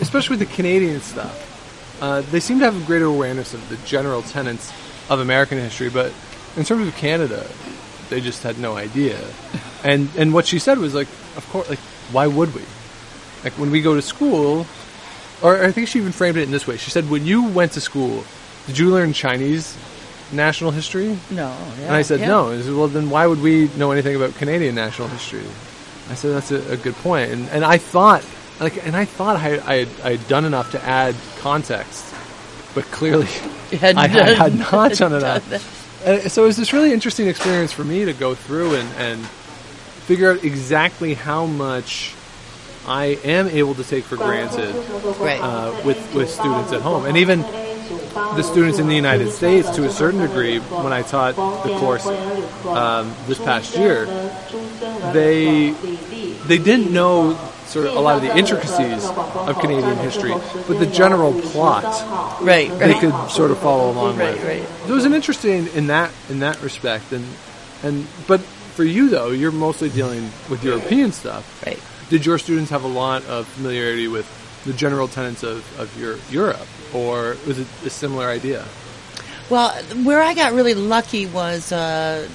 [0.00, 1.50] especially with the Canadian stuff,
[2.00, 4.72] uh, they seem to have a greater awareness of the general tenets
[5.08, 6.12] of American history, but
[6.56, 7.46] in terms of Canada,
[8.10, 9.18] they just had no idea.
[9.82, 11.78] And and what she said was like, of course, like
[12.12, 12.62] why would we?
[13.42, 14.66] Like when we go to school,
[15.42, 16.76] or I think she even framed it in this way.
[16.76, 18.24] She said, when you went to school,
[18.66, 19.76] did you learn Chinese
[20.32, 21.18] national history?
[21.30, 21.48] no.
[21.78, 22.28] Yeah, And I said, yeah.
[22.28, 22.50] no.
[22.50, 25.44] He said, well, then why would we know anything about Canadian national history?
[26.10, 27.30] I said, that's a, a good point.
[27.30, 28.24] And, and I thought,
[28.60, 32.14] like, and I thought I, I, had, I had done enough to add context,
[32.74, 33.26] but clearly
[33.72, 36.06] I had, done- had not done enough.
[36.06, 39.26] Uh, so it was this really interesting experience for me to go through and, and
[39.26, 42.14] figure out exactly how much
[42.86, 44.74] I am able to take for granted
[45.18, 45.40] Right.
[45.40, 47.06] uh, with, with students at home.
[47.06, 51.34] And even the students in the United States, to a certain degree, when I taught
[51.64, 52.06] the course
[52.66, 54.04] um, this past year,
[55.12, 55.70] they
[56.46, 57.38] they didn't know
[57.74, 59.04] sort of a lot of the intricacies
[59.48, 60.32] of Canadian history,
[60.68, 61.82] but the general plot
[62.40, 62.70] right.
[62.78, 63.00] they Right.
[63.00, 64.44] could sort of follow along Right, with.
[64.44, 64.64] right.
[64.86, 67.26] So it was an interesting in that in that respect, and
[67.82, 68.40] and but
[68.76, 71.44] for you though, you're mostly dealing with European stuff.
[71.66, 71.80] Right.
[72.10, 74.26] Did your students have a lot of familiarity with
[74.64, 78.64] the general tenets of, of your Europe, or was it a similar idea?
[79.50, 79.70] Well,
[80.04, 82.28] where I got really lucky was uh,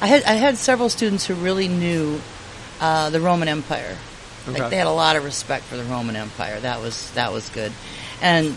[0.00, 2.20] I had I had several students who really knew
[2.80, 3.96] uh, the Roman Empire.
[4.48, 4.60] Okay.
[4.60, 6.60] Like they had a lot of respect for the Roman Empire.
[6.60, 7.72] That was that was good,
[8.22, 8.54] and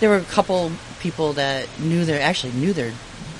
[0.00, 0.70] there were a couple
[1.00, 2.92] people that knew their actually knew their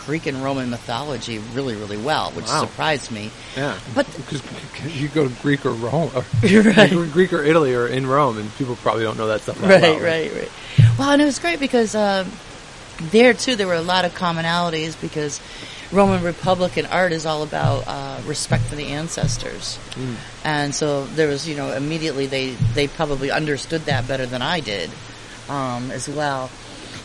[0.07, 2.61] Greek and Roman mythology really really well, which Wow.
[2.67, 3.31] surprised me.
[3.57, 4.43] Yeah, But- because
[5.01, 6.91] you go to Greek or Rome, or right.
[7.13, 9.59] Greek or Italy, or in Rome, and people probably don't know that stuff.
[9.59, 10.01] That right, well.
[10.03, 10.51] right, right.
[10.99, 12.31] Well, and it was great because um
[13.11, 15.41] there too there were a lot of commonalities because
[15.95, 19.79] Roman Republican art is all about uh, respect for the ancestors,
[20.45, 24.61] and so there was you know immediately they they probably understood that better than I
[24.61, 24.91] did
[25.49, 26.51] um, as well.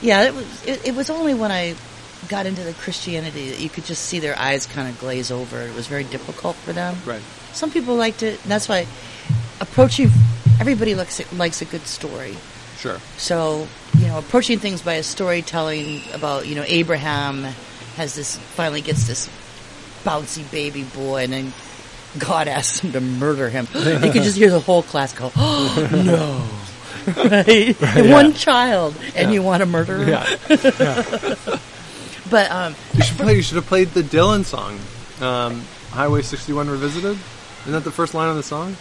[0.02, 1.76] Yeah, it was it, it was only when I
[2.28, 5.62] got into the Christianity that you could just see their eyes kind of glaze over.
[5.62, 6.98] It was very difficult for them.
[7.06, 7.22] Right.
[7.54, 8.42] Some people liked it.
[8.42, 8.88] And that's why
[9.62, 10.10] approaching
[10.60, 12.36] everybody likes it, likes a good story.
[12.78, 13.00] Sure.
[13.18, 17.46] So, you know, approaching things by a storytelling about, you know, Abraham
[18.00, 19.28] has this, finally gets this
[20.06, 21.54] bouncy baby boy, and then
[22.18, 23.68] God asks him to murder him.
[23.76, 26.48] you can just hear the whole class go, oh, no.
[27.30, 27.76] right?
[27.82, 28.14] Yeah.
[28.14, 30.10] One child, and you want to murder him?
[30.50, 31.58] Yeah.
[32.30, 33.36] But, um, You should play.
[33.36, 34.80] You should have played the Dylan song,
[35.20, 37.18] um, "Highway 61 Revisited."
[37.62, 38.78] Isn't that the first line of the song?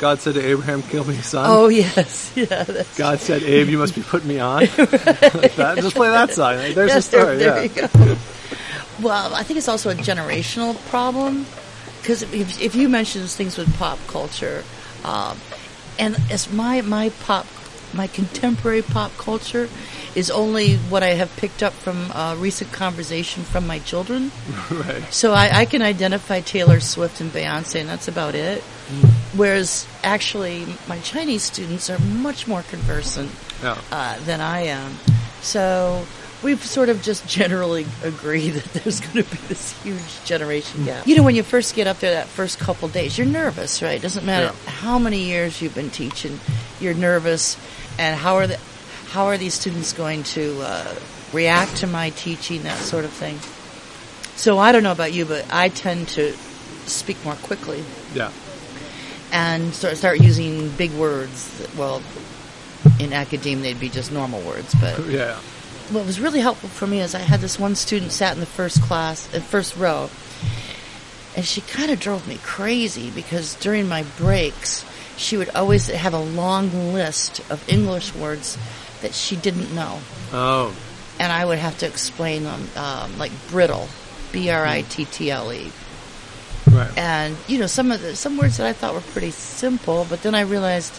[0.00, 2.32] God said to Abraham, "Kill me, son." oh, yes.
[2.36, 2.64] Yeah,
[2.96, 4.70] God said, "Abe, you must be putting me on." like
[5.60, 5.76] that.
[5.78, 6.56] Just play that song.
[6.56, 7.36] There's the Yes, there- story.
[7.36, 7.82] there yeah.
[7.82, 8.16] you go.
[9.02, 11.46] Well, I think it's also a generational problem
[12.00, 14.64] because if, if you mention things with pop culture,
[15.04, 15.38] um,
[15.98, 17.46] and as my my pop,
[17.94, 19.68] my contemporary pop culture
[20.14, 24.32] is only what I have picked up from uh, recent conversation from my children.
[24.70, 25.02] Right.
[25.12, 28.62] So I, I can identify Taylor Swift and Beyonce, and that's about it.
[29.36, 33.30] Whereas actually, my Chinese students are much more conversant
[33.62, 33.78] Yeah.
[33.92, 34.98] uh, than I am.
[35.40, 36.04] So
[36.42, 41.06] we've sort of just generally agreed that there's going to be this huge generation gap.
[41.06, 43.94] You know, when you first get up there that first couple days, you're nervous, right?
[43.96, 44.70] It doesn't matter Yeah.
[44.70, 46.40] how many years you've been teaching,
[46.80, 47.56] you're nervous,
[47.98, 48.58] and how are the
[49.10, 50.94] how are these students going to uh,
[51.32, 53.38] react to my teaching, that sort of thing.
[54.36, 56.32] So I don't know about you, but I tend to
[56.86, 57.82] speak more quickly
[58.14, 58.30] Yeah.
[59.32, 61.48] And start, start using big words.
[61.58, 62.02] that- Well,
[62.98, 65.36] in academia, they'd be just normal words, but Yeah.
[65.90, 68.46] what was really helpful for me is I had this one student sat in the
[68.46, 70.08] first class, in first row,
[71.36, 74.84] and she kind of drove me crazy because during my breaks,
[75.16, 78.56] she would always have a long list of English words
[79.02, 80.00] that she didn't know,
[80.32, 80.74] Oh.
[81.18, 83.88] and I would have to explain them, um, like brittle,
[84.32, 85.70] B R I T T L E,
[86.80, 86.98] Right.
[86.98, 90.22] and you know some of the some words that I thought were pretty simple, but
[90.22, 90.94] then I realized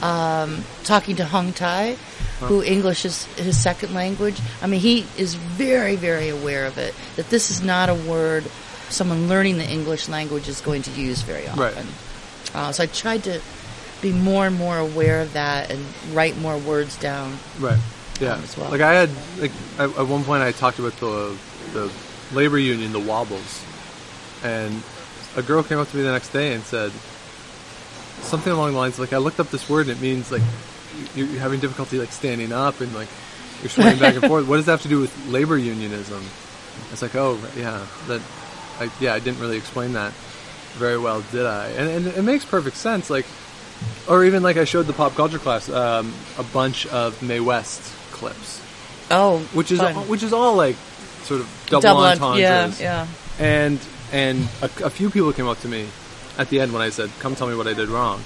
[0.00, 1.96] um, talking to Hung Tai,
[2.40, 4.40] who English is his second language.
[4.60, 6.94] I mean, he is very very aware of it.
[7.16, 8.44] That this is not a word
[8.92, 11.62] someone learning the English language is going to use very often.
[11.62, 11.86] Right.
[12.54, 13.40] Uh, so I tried to
[14.02, 17.38] be more and more aware of that and write more words down.
[17.58, 17.78] Right.
[18.20, 18.34] Yeah.
[18.34, 18.70] um, as well.
[18.70, 21.36] Like I had like at, at one point I talked about the
[21.72, 21.90] the
[22.32, 23.64] labor union, the Wobblies,
[24.44, 24.82] and
[25.36, 26.92] a girl came up to me the next day and said
[28.22, 30.42] something along the lines like I looked up this word and it means like
[31.16, 33.08] you- you're having difficulty like standing up and like
[33.62, 34.46] you're swaying back and forth.
[34.46, 36.22] What does that have to do with labor unionism?
[36.92, 38.20] It's like oh yeah that
[38.80, 40.12] I, yeah I didn't really explain that
[40.74, 41.68] very well did I?
[41.68, 43.26] And, and it makes perfect sense like
[44.08, 47.82] or even like I showed the pop culture class um, a bunch of Mae West
[48.12, 48.60] clips,
[49.10, 49.94] Oh, which is fun.
[50.08, 50.76] which is all like
[51.24, 52.80] sort of double, double entendres.
[52.80, 53.06] yeah,
[53.38, 53.44] yeah.
[53.44, 53.80] And
[54.12, 55.88] and a, a few people came up to me
[56.38, 58.22] at the end when I said, "Come tell me what I did wrong,"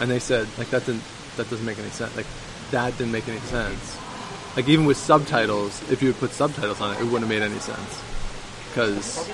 [0.00, 1.02] and they said, "Like that didn't
[1.36, 2.14] that doesn't make any sense.
[2.16, 2.26] Like
[2.70, 3.96] that didn't make any sense.
[4.56, 7.42] Like even with subtitles, if you had put subtitles on it, it wouldn't have made
[7.42, 8.02] any sense
[8.68, 9.28] because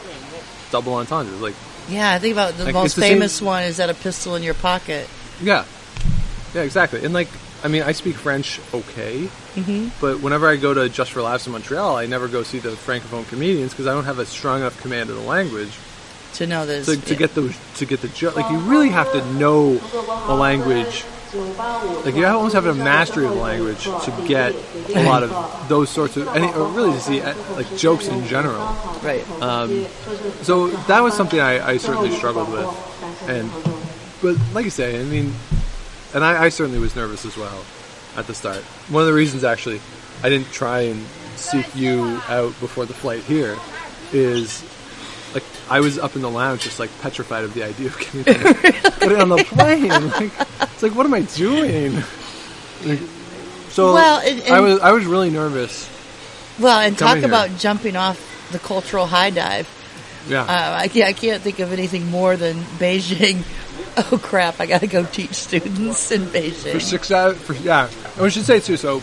[0.71, 1.41] double entendres.
[1.41, 1.55] Like
[1.89, 4.35] Yeah, I think about the Like, most the same- famous one is that a pistol
[4.37, 5.09] in your pocket.
[5.43, 5.65] Yeah,
[6.55, 7.05] yeah, exactly.
[7.05, 7.29] And like,
[7.65, 9.89] I mean, I speak French okay, Mm-hmm.
[10.03, 12.71] but whenever I go to Just for Laughs in Montreal, I never go see the
[12.71, 15.71] francophone comedians because I don't have a strong enough command of the language
[16.35, 18.37] To know this, to, to get those to get the joke.
[18.37, 21.05] Like, you really have to know the language.
[22.05, 24.55] Like, you almost have a mastery of the language to get
[24.95, 28.59] a lot of those sorts of, any, or really to see like jokes in general.
[29.03, 29.25] right.
[29.43, 29.87] Um,
[30.43, 33.51] so that was something I, I certainly struggled with, and
[34.23, 35.35] but like you say, I mean,
[36.15, 37.65] and I, I certainly was nervous as well
[38.17, 38.63] at the start.
[38.89, 39.81] One of the reasons, actually,
[40.23, 41.05] I didn't try and
[41.37, 43.57] seek you out before the flight here
[44.13, 44.63] is
[45.37, 48.23] like I was up in the lounge, just like petrified of the idea of getting,
[48.25, 49.89] getting on the plane.
[49.89, 50.33] Like,
[50.73, 51.95] it's like, what am I doing?
[52.85, 53.01] Like,
[53.71, 55.89] so Well, and- I was I was really nervous.
[56.59, 57.27] Well, and talk here.
[57.27, 58.19] about jumping off
[58.51, 59.69] the cultural high dive.
[60.29, 60.43] Yeah.
[60.43, 63.43] Uh, I, can't, I can't think of anything more than Beijing.
[63.99, 64.61] Oh crap!
[64.61, 66.73] I got to go teach students in Beijing.
[66.73, 67.39] for six hours.
[67.39, 68.77] For, yeah, and we should say too.
[68.77, 69.03] So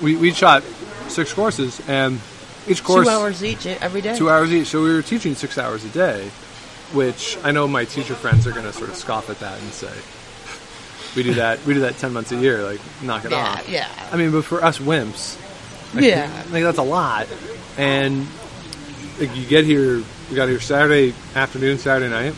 [0.00, 0.62] we we shot
[1.08, 2.20] six courses, and
[2.68, 4.16] each course Two hours each every day.
[4.16, 4.68] two hours each.
[4.68, 6.28] So we were teaching six hours a day,
[6.92, 9.72] which I know my teacher friends are going to sort of scoff at that and
[9.72, 9.92] say,
[11.16, 11.64] "We do that.
[11.64, 12.62] We do that ten months a year.
[12.62, 13.88] Like knock it Yeah, off." yeah.
[14.12, 15.36] I mean, but for us wimps,
[15.94, 16.30] like, Yeah.
[16.50, 17.26] like that's a lot.
[17.78, 18.26] And
[19.18, 22.34] like, you get here, we got here Saturday afternoon, Saturday night,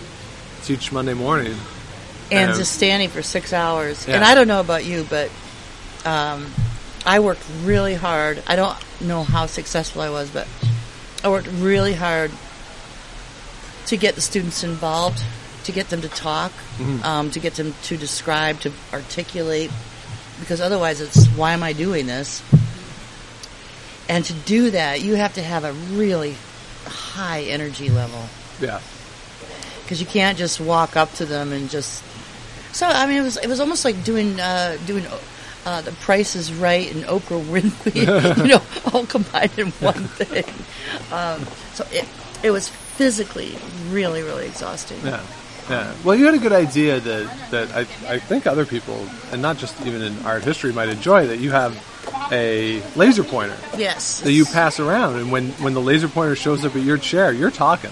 [0.65, 1.55] teach Monday morning.
[2.31, 4.07] and Um, just standing for six hours.
[4.09, 4.15] Yeah.
[4.17, 5.31] And I don't know about you, but
[6.05, 6.47] um,
[7.05, 8.43] I worked really hard.
[8.47, 10.47] I don't know how successful I was, but
[11.25, 12.31] I worked really hard
[13.87, 15.23] to get the students involved,
[15.65, 17.05] to get them to talk, Mm-hmm.
[17.05, 19.71] um, to get them to describe, to articulate,
[20.41, 22.43] because otherwise it's why am I doing this?
[24.09, 26.35] And to do that, you have to have a really
[26.87, 28.25] high energy level
[28.61, 28.81] Yeah,
[29.83, 32.03] because you can't just walk up to them and just.
[32.73, 35.05] So I mean, it was it was almost like doing uh, doing
[35.65, 40.45] uh, the Price is Right and Oprah Winfrey, you know, all combined in one thing.
[41.13, 41.45] Um,
[41.75, 42.07] so it
[42.43, 43.57] it was physically
[43.91, 44.99] really really exhausting.
[45.05, 45.21] Yeah,
[45.71, 45.95] yeah.
[46.05, 47.81] Well, you had a good idea that that I
[48.15, 51.51] I think other people, and not just even in art history, might enjoy that you
[51.53, 51.77] have
[52.33, 54.21] a laser pointer Yes.
[54.21, 57.33] that you pass around, and when when the laser pointer shows up at your chair,
[57.33, 57.91] you're talking.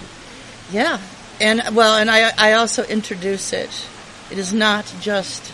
[0.71, 0.99] Yeah,
[1.39, 3.69] and well, and I I also introduce it.
[4.29, 5.51] It is not just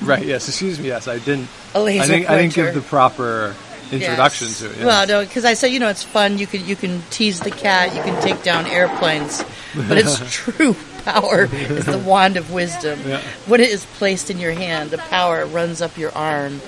[0.02, 0.24] Right.
[0.24, 0.48] Yes.
[0.48, 0.88] Excuse me.
[0.88, 1.48] Yes, I didn't.
[1.74, 3.54] a laser I think I didn't give the proper
[3.92, 4.58] introduction Yes.
[4.60, 4.76] to it.
[4.78, 4.84] yes.
[4.84, 6.38] Well, no, because I said you know it's fun.
[6.38, 7.94] You can you can tease the cat.
[7.94, 9.44] You can take down airplanes,
[9.88, 10.74] but its true
[11.04, 12.98] power is the wand of wisdom.
[13.06, 13.20] Yeah.
[13.46, 16.60] When it is placed in your hand, the power runs up your arm.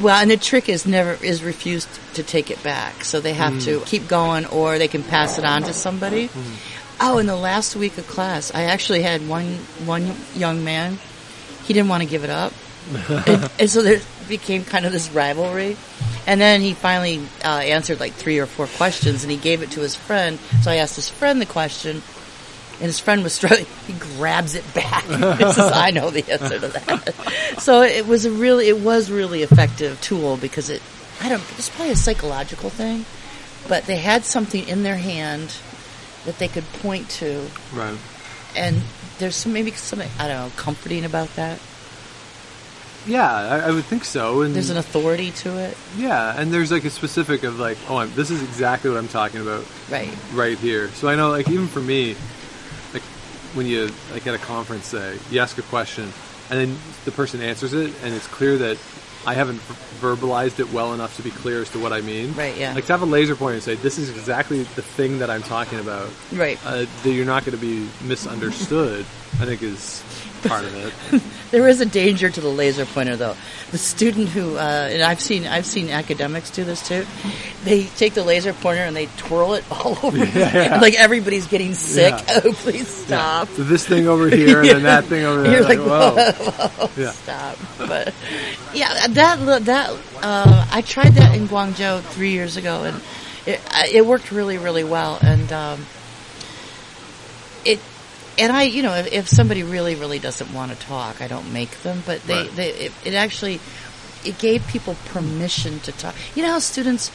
[0.00, 3.04] Well, and the trick is never is refused to take it back.
[3.04, 3.64] So they have Mm.
[3.66, 6.30] to keep going, or they can pass it on to somebody.
[6.98, 10.98] Oh, in the last week of class, I actually had one one young man.
[11.70, 12.52] He didn't want to give it up.
[13.28, 15.76] and, and so there became kind of this rivalry.
[16.26, 19.70] And then he finally uh, answered like three or four questions, and he gave it
[19.70, 20.40] to his friend.
[20.62, 22.02] So I asked his friend the question,
[22.72, 23.66] and his friend was struggling.
[23.86, 25.04] He grabs it back.
[25.04, 29.42] says, "I know the answer to that." so it was a really, it was really
[29.44, 30.82] effective tool because it,
[31.20, 33.04] I don't, it's probably a psychological thing,
[33.68, 35.54] but they had something in their hand
[36.24, 37.96] that they could point to, Right.
[38.56, 38.82] and
[39.20, 41.60] there's some maybe something I don't know comforting about that.
[43.06, 44.42] Yeah, I, I would think so.
[44.42, 47.96] And There's an authority to it, yeah, and there's like a specific of like, oh,
[47.96, 50.10] I'm, this is exactly what I'm talking about right?
[50.34, 50.88] right here.
[50.88, 52.14] So I know, like, even for me,
[52.92, 53.02] like
[53.54, 56.12] when you like at a conference, say you ask a question,
[56.50, 58.76] and then the person answers it, and it's clear that
[59.26, 59.60] I haven't
[60.00, 62.32] verbalized it well enough to be clear as to what I mean.
[62.34, 62.74] Right, yeah.
[62.74, 65.42] Like to have a laser pointer and say, "This is exactly the thing that I'm
[65.42, 66.58] talking about." Right.
[66.64, 69.04] Uh, that you're not going to be misunderstood.
[69.40, 70.02] I think is
[70.42, 71.22] part of it.
[71.50, 73.34] There is a danger to the laser pointer, though.
[73.72, 77.04] The student who, uh, and I've seen, I've seen academics do this too.
[77.64, 82.12] They take the laser pointer and they twirl it all over, like everybody's getting sick.
[82.12, 82.40] Yeah.
[82.44, 83.48] Oh, please stop!
[83.48, 85.52] So this thing over here and then that thing over there.
[85.52, 86.88] You're like, whoa.
[86.96, 87.10] Yeah.
[87.10, 87.58] Stop!
[87.78, 88.14] But
[88.72, 89.90] yeah, that that
[90.22, 93.02] uh, I tried that in Guangzhou three years ago, and
[93.44, 93.60] it
[93.92, 95.18] it worked really really well.
[95.20, 95.86] And um,
[97.64, 97.80] it
[98.40, 101.52] and I, you know, if, if somebody really really doesn't want to talk, I don't
[101.52, 102.02] make them.
[102.06, 102.56] But they, Right.
[102.56, 103.60] they it, it actually
[104.24, 106.14] it gave people permission to talk.
[106.34, 107.10] You know how students.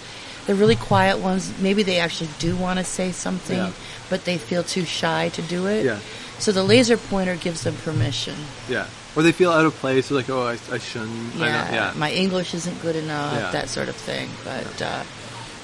[0.47, 3.71] The really quiet ones, maybe they actually do want to say something, Yeah.
[4.11, 5.83] but they feel too shy to do it.
[5.83, 5.97] Yeah.
[6.37, 8.35] So the laser pointer gives them permission.
[8.69, 8.85] Yeah.
[9.15, 10.11] Or they feel out of place.
[10.11, 11.35] Like, oh, I, I shouldn't.
[11.41, 11.73] I Yeah, know.
[11.73, 11.93] Yeah.
[11.97, 13.51] my English isn't good enough, Yeah.
[13.53, 14.29] that sort of thing.
[14.43, 15.03] But uh,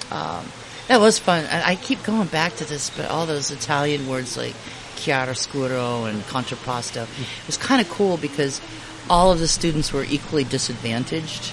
[0.09, 0.45] um,
[0.87, 1.45] that was fun.
[1.51, 4.55] I, I keep going back to this, but all those Italian words like
[5.01, 8.61] chiaroscuro and contrapposto, it was kind of cool because
[9.09, 11.51] all of the students were equally disadvantaged.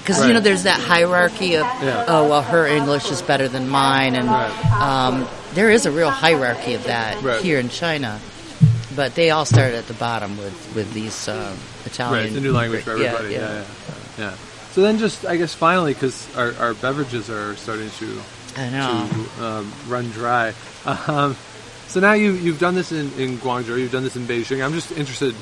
[0.00, 2.04] Because you know, there's that hierarchy of Yeah.
[2.08, 4.72] oh well, her English is better than mine, and Right.
[4.80, 7.40] um, there is a real hierarchy of that Right.
[7.42, 8.18] here in China.
[8.96, 11.54] But they all started at the bottom with with these um,
[11.84, 12.14] Italian.
[12.18, 13.34] Right, it's a new language for Yeah, everybody.
[13.34, 13.64] Yeah, yeah,
[14.18, 14.34] yeah.
[14.74, 18.20] So then, just I guess finally, because our, our beverages are starting to
[18.56, 19.08] I know.
[19.36, 20.54] to um, run dry.
[21.06, 21.36] Um,
[21.90, 24.64] so now you you've done this in, in Guangzhou, you've done this in Beijing.
[24.64, 25.34] I'm just interested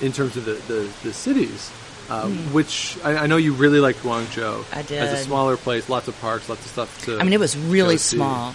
[0.00, 1.70] in terms of the the, the cities.
[2.10, 4.64] Uh, Which I, I know you really liked Guangzhou.
[4.74, 7.18] I As a smaller place, lots of parks, lots of stuff to.
[7.18, 8.54] I mean, it was really small.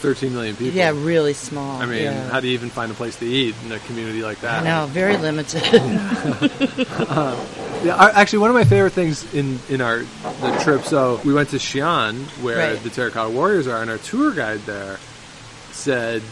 [0.00, 0.74] 13 million people.
[0.74, 1.82] Yeah, really small.
[1.82, 2.28] I mean, yeah.
[2.30, 4.62] how do you even find a place to eat in a community like that?
[4.62, 5.62] No, very limited.
[7.84, 10.82] Yeah, I, actually, one of my favorite things in, in our the trip.
[10.82, 12.82] So we went to Xi'an, where Right.
[12.82, 14.98] the Terracotta Warriors are, and our tour guide there
[15.70, 16.22] said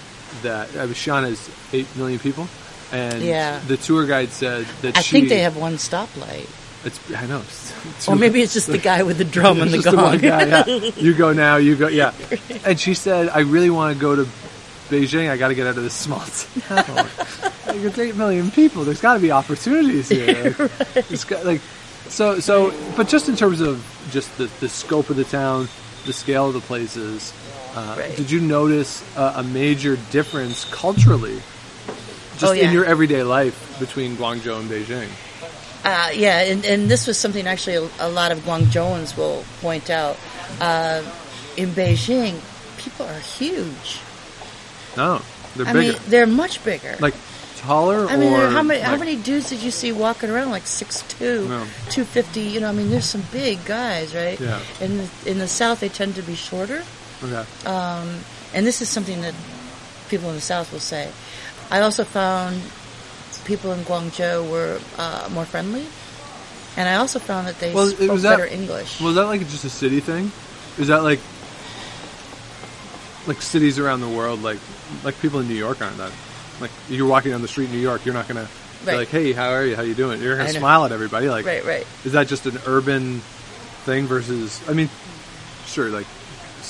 [0.43, 2.49] that uh, Xi'an has eight million people,
[2.93, 3.61] and Yeah.
[3.66, 6.47] the tour guide said that I she, think they have one stoplight,
[6.85, 9.79] It's I know, it's or maybe it's just the guy with the drum and the
[9.79, 10.64] just the guy, yeah.
[10.97, 12.12] You go now, you go, yeah.
[12.64, 14.27] And she said, I really want to go to
[14.89, 15.29] Beijing.
[15.31, 16.20] I got to get out of this small
[16.68, 17.09] town.
[17.66, 18.85] like, it's eight million people.
[18.85, 20.55] There's got to be opportunities here.
[20.95, 21.61] Like, it's got, like,
[22.09, 25.68] so, so, but just in terms of just the, the scope of the town,
[26.05, 27.33] the scale of the places,
[27.77, 28.16] uh, Right.
[28.16, 31.37] did you notice uh, a major difference culturally,
[32.39, 32.66] just Oh, yeah.
[32.68, 35.09] in your everyday life between Guangzhou and Beijing?
[35.85, 39.89] Uh, yeah, and, and this was something actually a, a lot of Guangzhouans will point
[39.91, 40.16] out.
[40.61, 41.03] Uh,
[41.57, 42.35] in Beijing,
[42.79, 44.01] people are huge.
[44.97, 45.20] No,
[45.55, 45.93] they're I bigger.
[45.93, 46.97] mean, they're much bigger.
[47.01, 47.14] like
[47.59, 50.66] taller I mean, or how many how many dudes did you see walking around like
[50.66, 51.66] six two, No.
[51.91, 52.41] two fifty?
[52.43, 54.39] You know, I mean, there's some big guys, right?
[54.41, 54.61] Yeah.
[54.81, 56.83] In the, in the south, they tend to be shorter,
[57.23, 57.45] Okay.
[57.67, 59.35] and this is something that
[60.09, 61.11] people in the south will say.
[61.71, 62.61] I also found
[63.45, 65.87] people in Guangzhou were uh, more friendly,
[66.77, 69.01] and I also found that they Well, spoke was that- better English.
[69.01, 70.31] Was that like just a city thing?
[70.79, 71.21] Is that like
[73.27, 74.59] like cities around the world like
[75.03, 76.12] like people in New York aren't that
[76.61, 78.47] like you're walking down the street in New York, you're not gonna
[78.85, 79.75] be like, Hey, how are you?
[79.75, 80.23] How you doing?
[80.23, 81.29] You're gonna smile at everybody.
[81.29, 81.87] Like right, right.
[82.05, 83.19] is that just an urban
[83.85, 84.89] thing versus I mean,
[85.67, 86.07] sure, like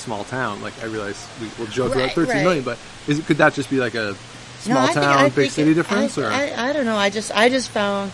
[0.07, 2.79] small town, like I realize we, we'll joke about Right, thirteen million, but
[3.09, 4.15] is it, could that just be like a
[4.61, 6.97] small think- town, I big city it- difference I, or I, I don't know.
[6.97, 8.13] I just I just found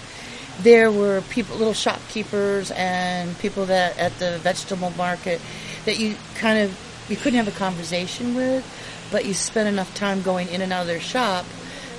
[0.62, 5.40] there were people, little shopkeepers, and people that at the vegetable market
[5.84, 6.68] that you kind of
[7.09, 8.64] you couldn't have a conversation with,
[9.12, 11.45] but you spent enough time going in and out of their shop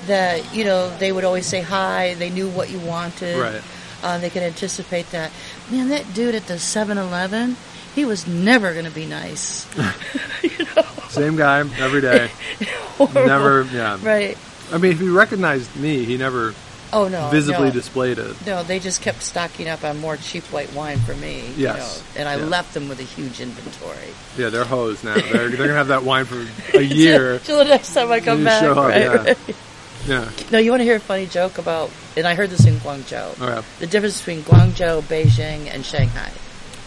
[0.08, 2.16] that you know they would always say hi.
[2.16, 3.38] They knew what you wanted.
[3.40, 3.62] Right.
[4.04, 5.32] Uh, they could anticipate that.
[5.72, 7.56] Man, that dude at the 7-Eleven,
[7.96, 9.68] he was never going to be nice.
[10.44, 10.82] You know?
[11.08, 12.30] Same guy every day.
[13.14, 13.98] Never yeah.
[14.02, 14.38] Right.
[14.74, 16.54] I mean, if he recognized me, he never
[16.92, 17.72] Oh no, visibly no.
[17.74, 18.46] displayed it.
[18.46, 21.50] No, they just kept stocking up on more cheap white wine for me.
[21.56, 22.04] Yes.
[22.16, 22.50] You know, and I Yeah.
[22.50, 24.10] left them with a huge inventory.
[24.38, 25.16] Yeah, they're hosed now.
[25.16, 26.46] They're they're gonna have that wine for
[26.78, 27.40] a year.
[27.40, 28.64] Till the next time I come back.
[28.64, 29.08] up, right, yeah.
[29.24, 29.38] right.
[30.06, 30.30] Yeah.
[30.52, 31.90] No, you want to hear a funny joke about?
[32.18, 33.36] And I heard this in Guangzhou.
[33.40, 33.68] Oh, okay.
[33.80, 36.30] The difference between Guangzhou, Beijing, and Shanghai.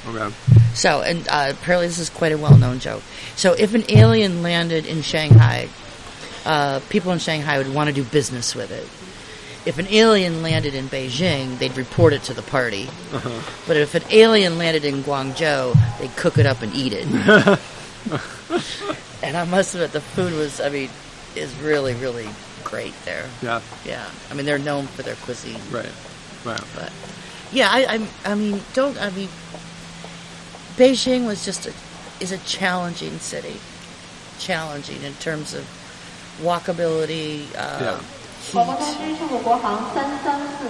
[0.07, 0.35] Okay.
[0.75, 3.03] So, and uh, apparently this is quite a well-known joke.
[3.35, 5.69] So, if an alien landed in Shanghai,
[6.45, 8.89] uh, people in Shanghai would want to do business with it.
[9.69, 12.89] If an alien landed in Beijing, they'd report it to the party.
[13.67, 17.05] But if an alien landed in Guangzhou, they'd cook it up and eat it.
[19.25, 20.89] and I must admit, the food was, I mean,
[21.35, 22.29] is really, really
[22.63, 23.29] great there.
[23.43, 23.61] Yeah.
[23.85, 25.61] Yeah, I mean, they're known for their cuisine.
[25.73, 25.91] Right.
[26.45, 26.63] Right.
[26.77, 26.93] But
[27.53, 28.09] yeah, I, I'm.
[28.25, 29.01] I mean, don't.
[29.01, 29.29] I mean,
[30.77, 31.73] Beijing was just a,
[32.21, 33.57] is a challenging city,
[34.39, 35.65] challenging in terms of
[36.43, 37.47] walkability.
[37.57, 38.01] Uh, yeah.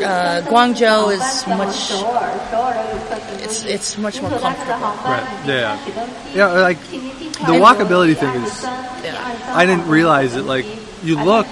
[0.00, 1.90] Uh, Guangzhou is much
[3.42, 4.80] it's, it's much more comfortable.
[5.04, 5.42] Right.
[5.44, 6.34] Yeah.
[6.34, 9.52] Yeah, like the walkability thing is yeah.
[9.52, 10.64] I didn't realize it like
[11.02, 11.46] you look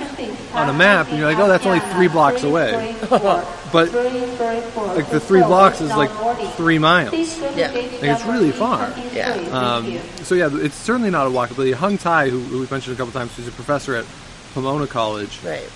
[0.55, 2.97] on a map and you're like, oh, that's only three blocks away.
[3.75, 6.09] But like the three blocks is like
[6.55, 7.13] three miles.
[7.57, 7.73] Yeah.
[7.73, 8.89] Like, it's really far.
[9.13, 9.33] Yeah.
[9.51, 11.75] Um, so yeah, it's certainly not a walkability.
[11.75, 14.05] Hung Tai, who, who we've mentioned a couple times, who's a professor at
[14.53, 15.69] Pomona College, Right.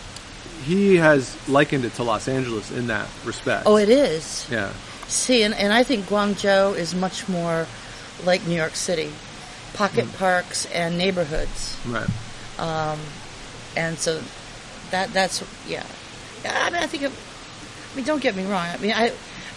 [0.62, 3.64] he has likened it to Los Angeles in that respect.
[3.66, 4.46] Oh, it is.
[4.48, 4.72] yeah,
[5.08, 7.66] See, and, and I think Guangzhou is much more
[8.24, 9.10] like New York City,
[9.74, 11.76] pocket parks and neighborhoods.
[11.88, 12.08] right.
[13.78, 14.20] And so
[14.90, 15.86] that that's yeah.
[16.44, 17.04] I mean, I think.
[17.04, 17.12] It,
[17.92, 18.66] I mean, don't get me wrong.
[18.66, 19.12] I mean, I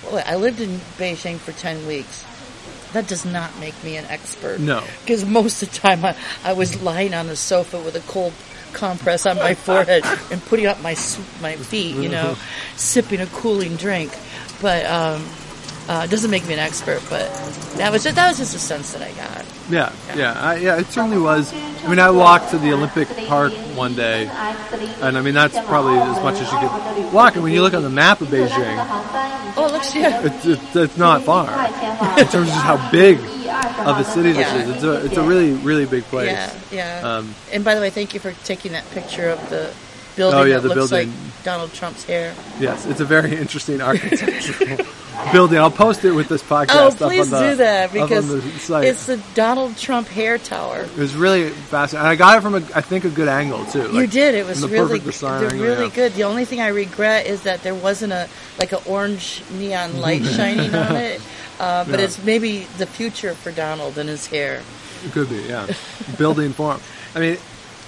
[0.05, 2.25] well, I lived in Beijing for ten weeks.
[2.93, 4.59] That does not make me an expert.
[4.59, 4.83] No.
[5.01, 8.33] because most of the time I, I was lying on the sofa with a cold
[8.73, 10.95] compress on my forehead and putting up my
[11.41, 12.35] my feet, you know,
[12.75, 14.17] sipping a cooling drink.
[14.61, 15.25] But um,
[15.87, 17.01] uh, it doesn't make me an expert.
[17.09, 17.29] But
[17.77, 19.45] that was just, that was just a sense that I got.
[19.69, 20.79] Yeah, yeah, I, yeah.
[20.79, 21.53] It certainly was.
[21.53, 25.97] I mean, I walked to the Olympic Park one day, and I mean that's probably
[25.97, 27.35] as much as you could walk.
[27.35, 28.77] And when you look on the map of Beijing,
[29.57, 30.21] Oh, it looks yeah.
[30.23, 31.45] it's, it's, it's not far
[32.17, 34.55] in terms of just how big of a city this Yeah.
[34.63, 34.69] is.
[34.69, 36.29] It's a it's a really really big place.
[36.29, 37.01] Yeah, yeah.
[37.17, 39.73] Um, and by the way, thank you for taking that picture of the
[40.15, 41.09] building Oh, yeah, that the looks building.
[41.09, 42.33] like Donald Trump's hair.
[42.59, 44.85] Yes, it's a very interesting architectural
[45.31, 45.57] building.
[45.57, 47.01] I'll post it with this podcast.
[47.01, 48.27] Oh, please the, do that because
[48.67, 50.81] the it's the Donald Trump hair tower.
[50.81, 52.05] It was really fascinating.
[52.05, 53.91] And I got it from a, I think, a good angle too.
[53.93, 54.35] you did.
[54.35, 55.95] It was really, perfect side they're angle, really yeah.
[55.95, 56.13] good.
[56.13, 58.27] The only thing I regret is that there wasn't a
[58.59, 61.21] like an orange neon light shining on it.
[61.59, 62.05] Uh, but Yeah.
[62.05, 64.61] it's maybe the future for Donald and his hair.
[65.05, 65.67] It could be, yeah.
[66.17, 66.81] Building for him.
[67.15, 67.37] I mean,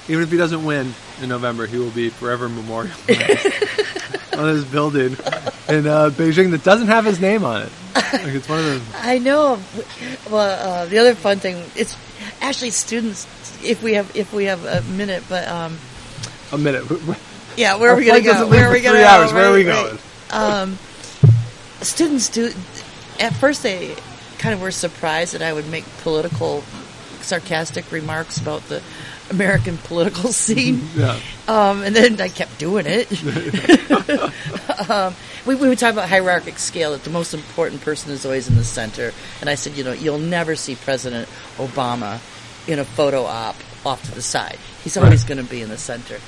[0.08, 3.08] even if he doesn't win in November, he will be forever memorialized
[4.34, 5.14] on his building
[5.70, 7.72] in uh, Beijing that doesn't have his name on it.
[7.95, 9.60] Like it's one of the I know.
[10.30, 11.95] Well, uh, the other fun thing it's
[12.41, 13.28] actually students.
[13.64, 15.78] If we have if we have a minute, but um,
[16.51, 16.84] a minute.
[17.58, 18.47] yeah, where are we going to go?
[18.47, 19.34] Where are we going three hours.
[19.34, 19.97] Where are we going?
[20.32, 20.78] Um,
[21.82, 22.51] students do.
[23.20, 23.95] At first, they
[24.38, 26.62] kind of were surprised that I would make political,
[27.22, 28.82] sarcastic remarks about the
[29.34, 30.88] American political scene.
[30.95, 31.19] Yeah.
[31.47, 33.07] Um, and then I kept doing it.
[34.89, 35.15] um,
[35.45, 38.55] we, we would talk about hierarchic scale, that the most important person is always in
[38.55, 39.11] the center.
[39.41, 41.27] And I said, you know, you'll never see President
[41.57, 42.19] Obama
[42.67, 43.55] in a photo op
[43.86, 44.57] off to the side.
[44.84, 45.29] He's always Right.
[45.36, 46.19] going to be in the center.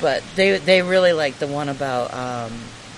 [0.00, 2.52] But they they really like the one about um,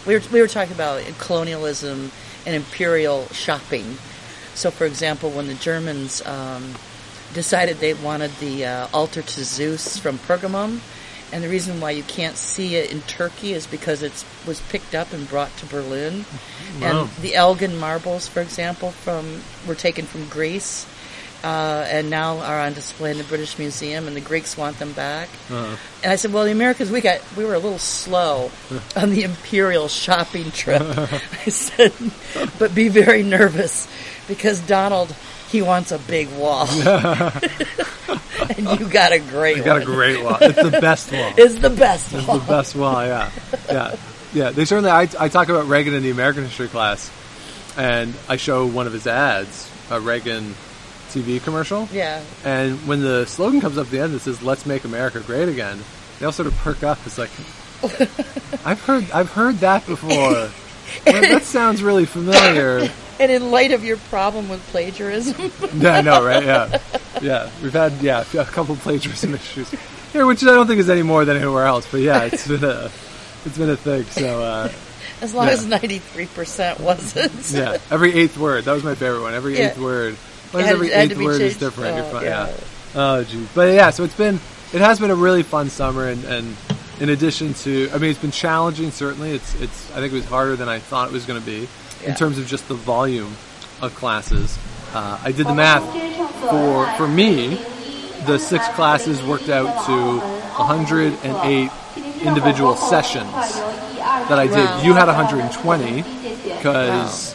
[0.07, 2.13] we were we were talking about colonialism
[2.47, 3.97] and imperial shopping.
[4.55, 6.75] So, for example, when the Germans um,
[7.35, 10.81] decided they wanted the uh, altar to Zeus from Pergamum,
[11.33, 14.95] and the reason why you can't see it in Turkey is because it was picked
[14.95, 16.25] up and brought to Berlin,
[16.81, 17.03] Wow.
[17.03, 20.87] and the Elgin marbles, for example, from were taken from Greece.
[21.45, 24.93] Uh, and now are on display in the British Museum, and the Greeks want them
[24.93, 25.29] back.
[25.51, 25.75] Uh-huh.
[26.05, 28.53] And I said, "Well, the Americans, we got we were a little slow
[28.97, 31.93] on the imperial shopping trip." I said,
[32.61, 33.89] "But be very nervous
[34.29, 35.17] because Donald,
[35.53, 36.67] he wants a big wall,
[38.57, 40.39] and you got a great You got a great wall.
[40.41, 41.33] It's the best wall.
[41.37, 42.39] It's the best It's wall.
[42.39, 43.31] the best wall, yeah.
[43.71, 43.97] Yeah.
[44.35, 44.51] Yeah.
[44.51, 47.11] They certainly, I, I talk about Reagan in the American history class,
[47.77, 50.55] and I show one of his ads, a Reagan
[51.11, 51.89] TV commercial.
[51.93, 55.21] Yeah, And when the slogan comes up at the end that says "Let's make America
[55.21, 55.79] great again,"
[56.19, 56.99] they all sort of perk up.
[57.05, 57.31] It's like,
[58.65, 60.09] I've heard, I've heard that before.
[60.09, 60.51] Well,
[61.05, 62.89] that sounds really familiar.
[63.21, 65.51] And in light of your problem with plagiarism,
[65.81, 66.45] Yeah, I know, right?
[66.45, 66.79] Yeah,
[67.21, 67.51] yeah.
[67.63, 69.71] We've had yeah a couple plagiarism issues
[70.13, 71.87] here, which I don't think is any more than anywhere else.
[71.91, 72.91] But yeah, it's been a
[73.45, 74.05] it's been a thing.
[74.05, 74.73] So uh,
[75.23, 75.53] As long Yeah.
[75.53, 77.33] as ninety three percent wasn't.
[77.53, 78.65] yeah, every eighth word.
[78.65, 79.35] That was my favorite one.
[79.35, 79.69] Every Yeah.
[79.69, 80.15] eighth word.
[80.15, 81.61] Is had- every to eighth word is changed.
[81.61, 81.97] different.
[81.97, 82.49] You're Oh, yeah.
[82.49, 82.55] yeah.
[82.95, 83.49] Oh, geez.
[83.55, 84.35] But yeah, so it's been,
[84.75, 86.57] it has been a really fun summer, and, and
[87.01, 88.91] in addition to, I mean, it's been challenging.
[88.91, 89.91] Certainly, it's it's.
[89.93, 91.69] I think it was harder than I thought it was going to be
[92.03, 92.11] Yeah.
[92.11, 93.37] in terms of just the volume
[93.81, 94.59] of classes.
[94.95, 95.85] Uh, I did the math
[96.51, 97.55] for for me.
[98.27, 100.19] The six classes worked out to
[100.59, 101.71] 108
[102.23, 104.57] individual sessions that I did.
[104.57, 104.83] Wow.
[104.83, 106.03] You had 120
[106.57, 107.35] because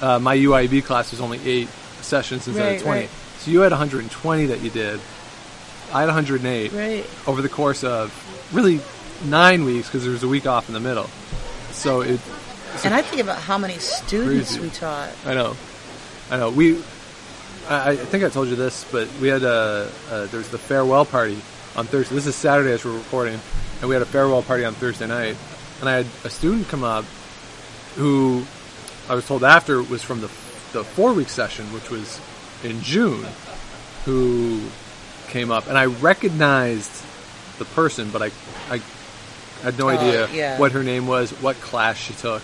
[0.00, 1.68] uh, my UIB class was only eight
[2.02, 3.00] sessions instead Right, of 20.
[3.00, 3.10] right.
[3.38, 5.00] So you had 120 that you did.
[5.92, 7.04] I had 108 Right.
[7.26, 8.12] over the course of
[8.52, 8.80] really
[9.24, 11.08] nine weeks because there was a week off in the middle.
[11.72, 12.20] So it,
[12.84, 14.60] And I think about how many students Crazy.
[14.60, 15.10] we taught.
[15.26, 15.56] I know,
[16.30, 16.50] I know.
[16.50, 16.78] We,
[17.68, 20.58] I, I think I told you this, but we had a, a there was the
[20.58, 21.38] farewell party
[21.76, 22.14] on Thursday.
[22.14, 23.38] This is Saturday as we're recording,
[23.80, 25.36] and we had a farewell party on Thursday night.
[25.80, 27.04] And I had a student come up
[27.96, 28.44] who
[29.08, 30.28] I was told after was from the
[30.72, 32.20] the four week session, which was
[32.64, 33.26] in June,
[34.06, 34.60] who
[35.28, 37.04] came up, and I recognized
[37.58, 38.30] the person, but I
[38.70, 38.80] I
[39.62, 40.58] had no Oh, idea yeah.
[40.58, 42.42] what her name was, what class she took,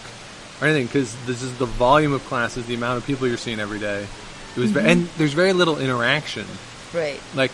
[0.61, 3.61] or anything, because this is the volume of classes, the amount of people you're seeing
[3.61, 4.07] every day.
[4.57, 4.87] It was, Mm-hmm.
[4.87, 6.45] and there's very little interaction.
[6.95, 7.21] Right.
[7.35, 7.53] Like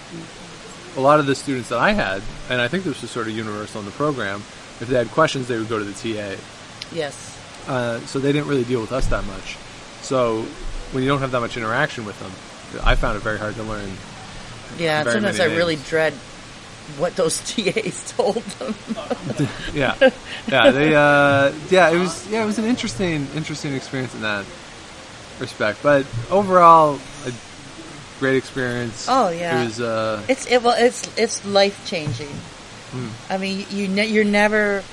[0.96, 3.36] a lot of the students that I had, and I think this was sort of
[3.36, 4.40] universal in the program.
[4.80, 6.36] If they had questions, they would go to the TA.
[6.92, 7.38] Yes.
[7.66, 9.56] Uh, so they didn't really deal with us that much.
[10.02, 10.42] So
[10.92, 12.30] when you don't have that much interaction with them,
[12.84, 13.90] I found it very hard to learn.
[14.78, 15.02] Yeah.
[15.04, 16.12] Sometimes I really dread
[16.98, 18.74] what those TAs told them.
[19.74, 19.96] Yeah,
[20.46, 21.90] yeah, they, uh, yeah.
[21.90, 24.44] It was, yeah, it was an interesting, interesting experience in that
[25.40, 25.82] respect.
[25.82, 27.32] But overall, a
[28.20, 29.06] great experience.
[29.10, 29.60] Oh, yeah.
[29.62, 29.80] it was.
[29.80, 32.28] Uh, It's it well it's it's life changing.
[32.92, 33.08] Hmm.
[33.28, 34.84] I mean, you ne- you're never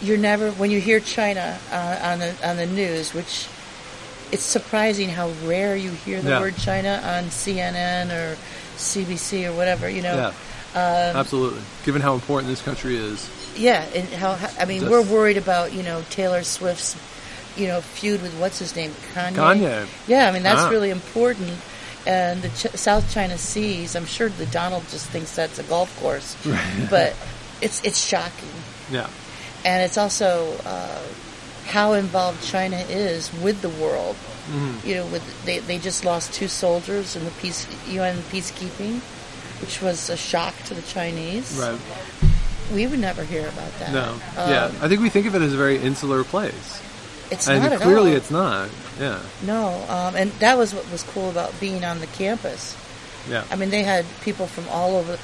[0.00, 3.46] you're never when you hear China uh, on the on the news, which
[4.32, 6.40] it's surprising how rare you hear the Yeah.
[6.40, 8.36] word China on CNN or
[8.78, 9.90] CBC or whatever.
[9.90, 10.32] You know, yeah,
[10.74, 11.60] Um, absolutely.
[11.84, 15.82] Given how important this country is, yeah, and how, I mean, we're worried about you
[15.82, 16.96] know Taylor Swift's
[17.60, 19.34] you know feud with what's his name Kanye.
[19.34, 19.86] Kanye.
[20.08, 20.68] Yeah, I mean that's Ah.
[20.70, 21.50] really important.
[22.06, 25.94] And the Ch- South China Seas, I'm sure the Donald just thinks that's a golf
[26.00, 26.36] course,
[26.90, 27.14] but
[27.60, 28.48] it's it's shocking,
[28.90, 29.08] Yeah,
[29.64, 31.02] and it's also uh,
[31.66, 34.16] how involved China is with the world.
[34.50, 34.88] Mm-hmm.
[34.88, 39.00] You know, with they they just lost two soldiers in the peace UN peacekeeping,
[39.62, 41.56] which was a shock to the Chinese.
[41.58, 41.78] right.
[42.72, 43.92] We would never hear about that.
[43.92, 44.70] No, Um, yeah.
[44.80, 46.80] I think we think of it as a very insular place,
[47.30, 48.16] it's and not at clearly all.
[48.16, 48.68] it's not.
[49.00, 52.76] Yeah, No, um, and that was what was cool about being on the campus.
[53.28, 53.44] yeah.
[53.50, 55.18] I mean, they had people from all over.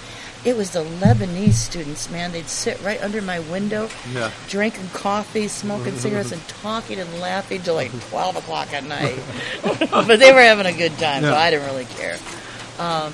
[0.44, 2.30] It was the Lebanese students, man.
[2.32, 4.30] They'd sit right under my window, Yeah.
[4.48, 9.18] drinking coffee, smoking cigarettes, and talking and laughing till like 12 o'clock at night.
[9.90, 12.16] but they were having a good time, so I didn't really care.
[12.78, 13.12] Um,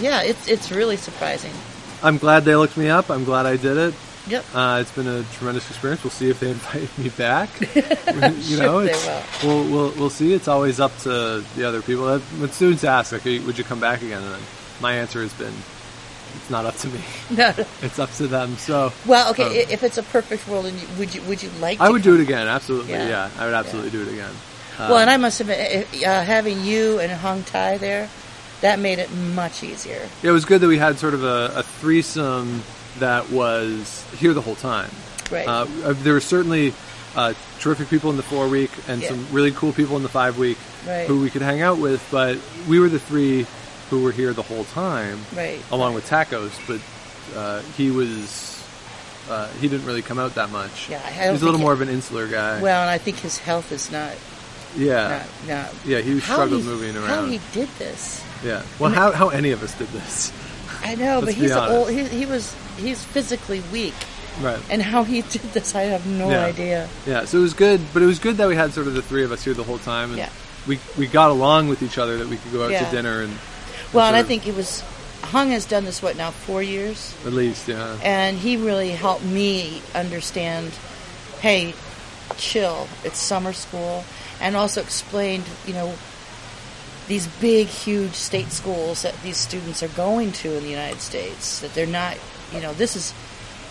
[0.00, 1.52] yeah, it's, it's really surprising.
[2.02, 3.10] I'm glad they looked me up.
[3.10, 3.94] I'm glad I did it.
[4.28, 4.44] Yep.
[4.54, 6.02] Uh, it's been a tremendous experience.
[6.02, 7.48] We'll see if they invite me back.
[8.44, 10.32] you know, they it's, we'll, we'll we'll see.
[10.34, 12.06] It's always up to the other people.
[12.08, 14.42] Uh, When students ask, like, "Would you come back again?" And
[14.80, 15.54] my answer has been,
[16.34, 17.00] "It's not up to me.
[17.30, 17.54] No.
[17.82, 20.88] It's up to them." So, Well, okay, Um, if it's a perfect world, and you,
[20.98, 21.80] would you would you like?
[21.80, 22.48] I would do it again.
[22.48, 23.08] Absolutely, Yeah.
[23.08, 23.30] yeah.
[23.38, 24.32] I would absolutely do it again.
[24.78, 28.10] Well, and I must admit, uh, having you and Hong Tai there,
[28.60, 30.08] that made it much easier.
[30.22, 32.62] It was good that we had sort of a, a threesome
[32.98, 34.90] that was here the whole time.
[35.30, 35.46] Right.
[35.46, 36.72] Uh, uh, there were certainly
[37.14, 39.08] uh, terrific people in the four week and Yeah.
[39.08, 41.06] some really cool people in the five week Right.
[41.06, 42.38] who we could hang out with, but
[42.68, 43.44] we were the three
[43.90, 45.60] who were here the whole time, Right.
[45.72, 46.52] along with Tacos.
[46.66, 46.80] But
[47.38, 48.62] uh, he was
[49.28, 50.88] uh, he didn't really come out that much.
[50.88, 52.62] Yeah, I he was a little more it- of an insular guy.
[52.62, 54.12] Well, and I think his health is not
[54.76, 57.08] yeah, not, not yeah, he how struggled he, moving around.
[57.08, 60.32] How he did this, yeah, well, how how any of us did this,
[60.82, 61.90] I know, but he's old.
[61.90, 63.94] He, he was he's physically weak,
[64.40, 64.60] right?
[64.70, 66.44] and how he did this, I have no Yeah.
[66.44, 66.88] idea.
[67.06, 69.02] Yeah, so it was good, but it was good that we had sort of the
[69.02, 70.28] three of us here the whole time, and Yeah.
[70.66, 72.18] we we got along with each other.
[72.18, 72.84] That we could go out Yeah.
[72.84, 73.36] to dinner and
[73.92, 74.82] Well, and I of- think it was
[75.22, 79.24] Hung has done this what now four years, at least, yeah, and he really helped
[79.24, 80.70] me understand.
[81.40, 81.74] Hey,
[82.36, 82.86] chill.
[83.02, 84.04] It's summer school,
[84.40, 85.94] and also explained, you know,
[87.08, 91.60] these big, huge state schools that these students are going to in the United States.
[91.60, 92.16] That they're not,
[92.52, 93.14] you know, this is.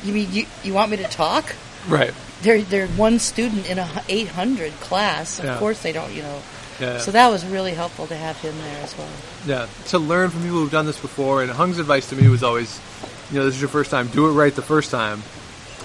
[0.03, 1.55] You mean you, you want me to talk?
[1.87, 5.39] right, They're they're one student in a 800 class.
[5.39, 5.57] Of Yeah.
[5.59, 6.41] course, they don't, you know.
[6.79, 9.07] yeah, So that was really helpful to have him there as well.
[9.45, 9.67] yeah.
[9.89, 12.79] To learn from people who've done this before, and Hung's advice to me was always,
[13.31, 15.21] you know, this is your first time, do it right the first time,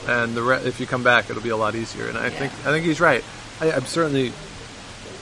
[0.09, 2.07] and the re- if you come back, it'll be a lot easier.
[2.09, 2.39] And I Yeah.
[2.39, 3.23] think I think he's right.
[3.61, 4.31] I, I'm certainly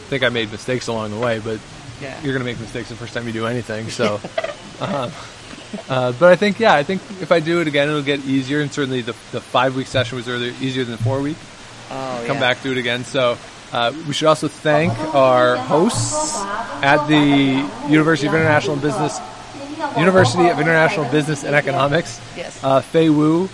[0.09, 1.59] think I made mistakes along the way, but
[2.01, 2.15] Yeah.
[2.23, 3.91] you're going to make mistakes the first time you do anything.
[3.91, 4.21] So,
[4.81, 5.11] um,
[5.89, 8.61] uh, but I think yeah, I think if I do it again, it'll get easier.
[8.61, 11.37] And certainly the the five week session was earlier, easier than the four week.
[11.91, 12.41] Oh, Come yeah.
[12.41, 13.05] back, do it again.
[13.05, 13.37] So.
[13.71, 16.39] Uh, we should also thank our hosts
[16.83, 19.21] at the University of International Business
[19.97, 22.21] University of International Business and Economics.
[22.37, 22.63] Yes.
[22.63, 23.49] Uh, Fei Wu,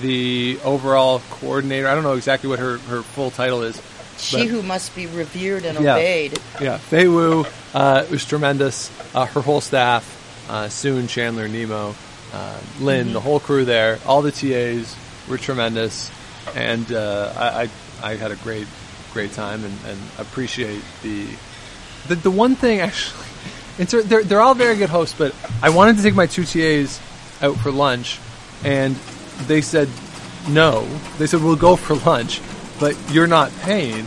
[0.00, 1.88] the overall coordinator.
[1.88, 3.80] I don't know exactly what her, her full title is.
[4.20, 5.94] She but- who must be revered and Yeah.
[5.94, 6.38] obeyed.
[6.60, 8.90] Yeah, Fei Wu uh, was tremendous.
[9.14, 10.04] Uh, her whole staff,
[10.48, 11.94] uh, Soon, Chandler, Nemo,
[12.32, 13.12] uh, Lynn, Mm-hmm.
[13.14, 14.94] the whole crew there, all the TAs
[15.28, 16.10] were tremendous,
[16.54, 17.62] and uh, I,
[18.02, 18.66] I I had a great
[19.12, 21.26] great time and, and appreciate the,
[22.08, 23.26] the the one thing actually.
[23.78, 27.00] It's, they're they're all very good hosts, but I wanted to take my two TAs
[27.40, 28.18] out for lunch,
[28.62, 28.94] and
[29.46, 29.88] they said
[30.48, 30.86] no.
[31.18, 32.40] They said we'll go for lunch,
[32.80, 34.06] but you're not paying.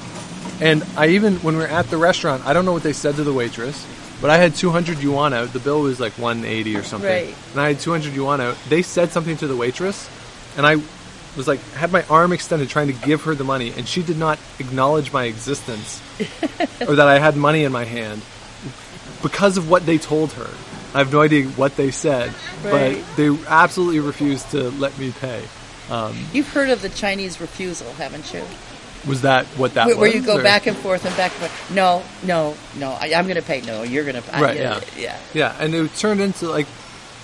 [0.59, 3.15] And I even when we were at the restaurant, I don't know what they said
[3.15, 3.85] to the waitress,
[4.21, 5.53] but I had 200 yuan out.
[5.53, 7.35] The bill was like 180 or something, Right.
[7.51, 8.55] and I had 200 yuan out.
[8.69, 10.09] They said something to the waitress,
[10.57, 10.77] and I
[11.35, 14.17] was like had my arm extended trying to give her the money, and she did
[14.17, 16.01] not acknowledge my existence
[16.87, 18.21] or that I had money in my hand
[19.21, 20.49] because of what they told her.
[20.93, 22.31] I have no idea what they said,
[22.63, 23.03] Right.
[23.03, 25.41] but they absolutely refused to let me pay.
[26.33, 28.43] You've heard of the Chinese refusal, haven't you?
[29.07, 30.01] Was that what that where, was?
[30.01, 31.71] where you go or- back and forth and back and forth.
[31.75, 32.91] No, no, no.
[32.91, 33.59] I, I'm going to pay.
[33.61, 34.31] No, you're going to.
[34.31, 34.79] Right, yeah.
[34.97, 35.17] yeah.
[35.33, 36.67] Yeah, and it turned into like,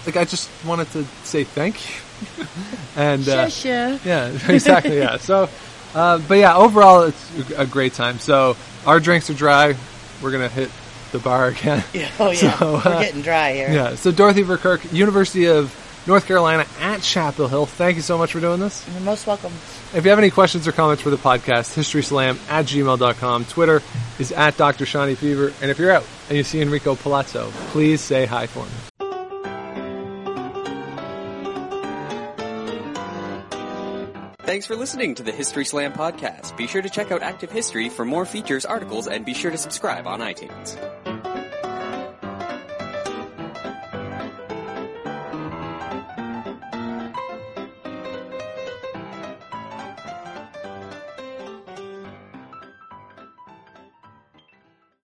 [0.06, 2.46] like I just wanted to say thank you,
[2.98, 4.00] and uh, Sure, sure.
[4.04, 5.18] yeah, exactly, yeah.
[5.18, 5.50] So,
[5.96, 8.20] uh, but yeah, overall it's a great time.
[8.20, 9.76] So our drinks are dry.
[10.22, 10.70] We're gonna hit
[11.14, 11.84] the bar again.
[11.94, 13.72] Yeah, Oh yeah, So, uh, we're getting dry here.
[13.72, 13.96] Yeah.
[13.96, 15.74] So Dorothy Verkerk, University of
[16.10, 17.68] North Carolina at Chapel Hill.
[17.68, 18.84] Thank you so much for doing this.
[18.92, 19.54] You're most welcome.
[19.94, 23.46] If you have any questions or comments for the podcast, historyslam at gmail.com.
[23.46, 23.84] Twitter
[24.18, 24.88] is at Dr.
[24.88, 25.54] Shawnee Fever.
[25.62, 28.72] And if you're out and you see Enrico Palazzo, please say hi for me.
[34.40, 36.58] Thanks for listening to the History Slam podcast.
[36.58, 39.58] Be sure to check out Active History for more features, articles, and be sure to
[39.60, 40.76] subscribe on iTunes.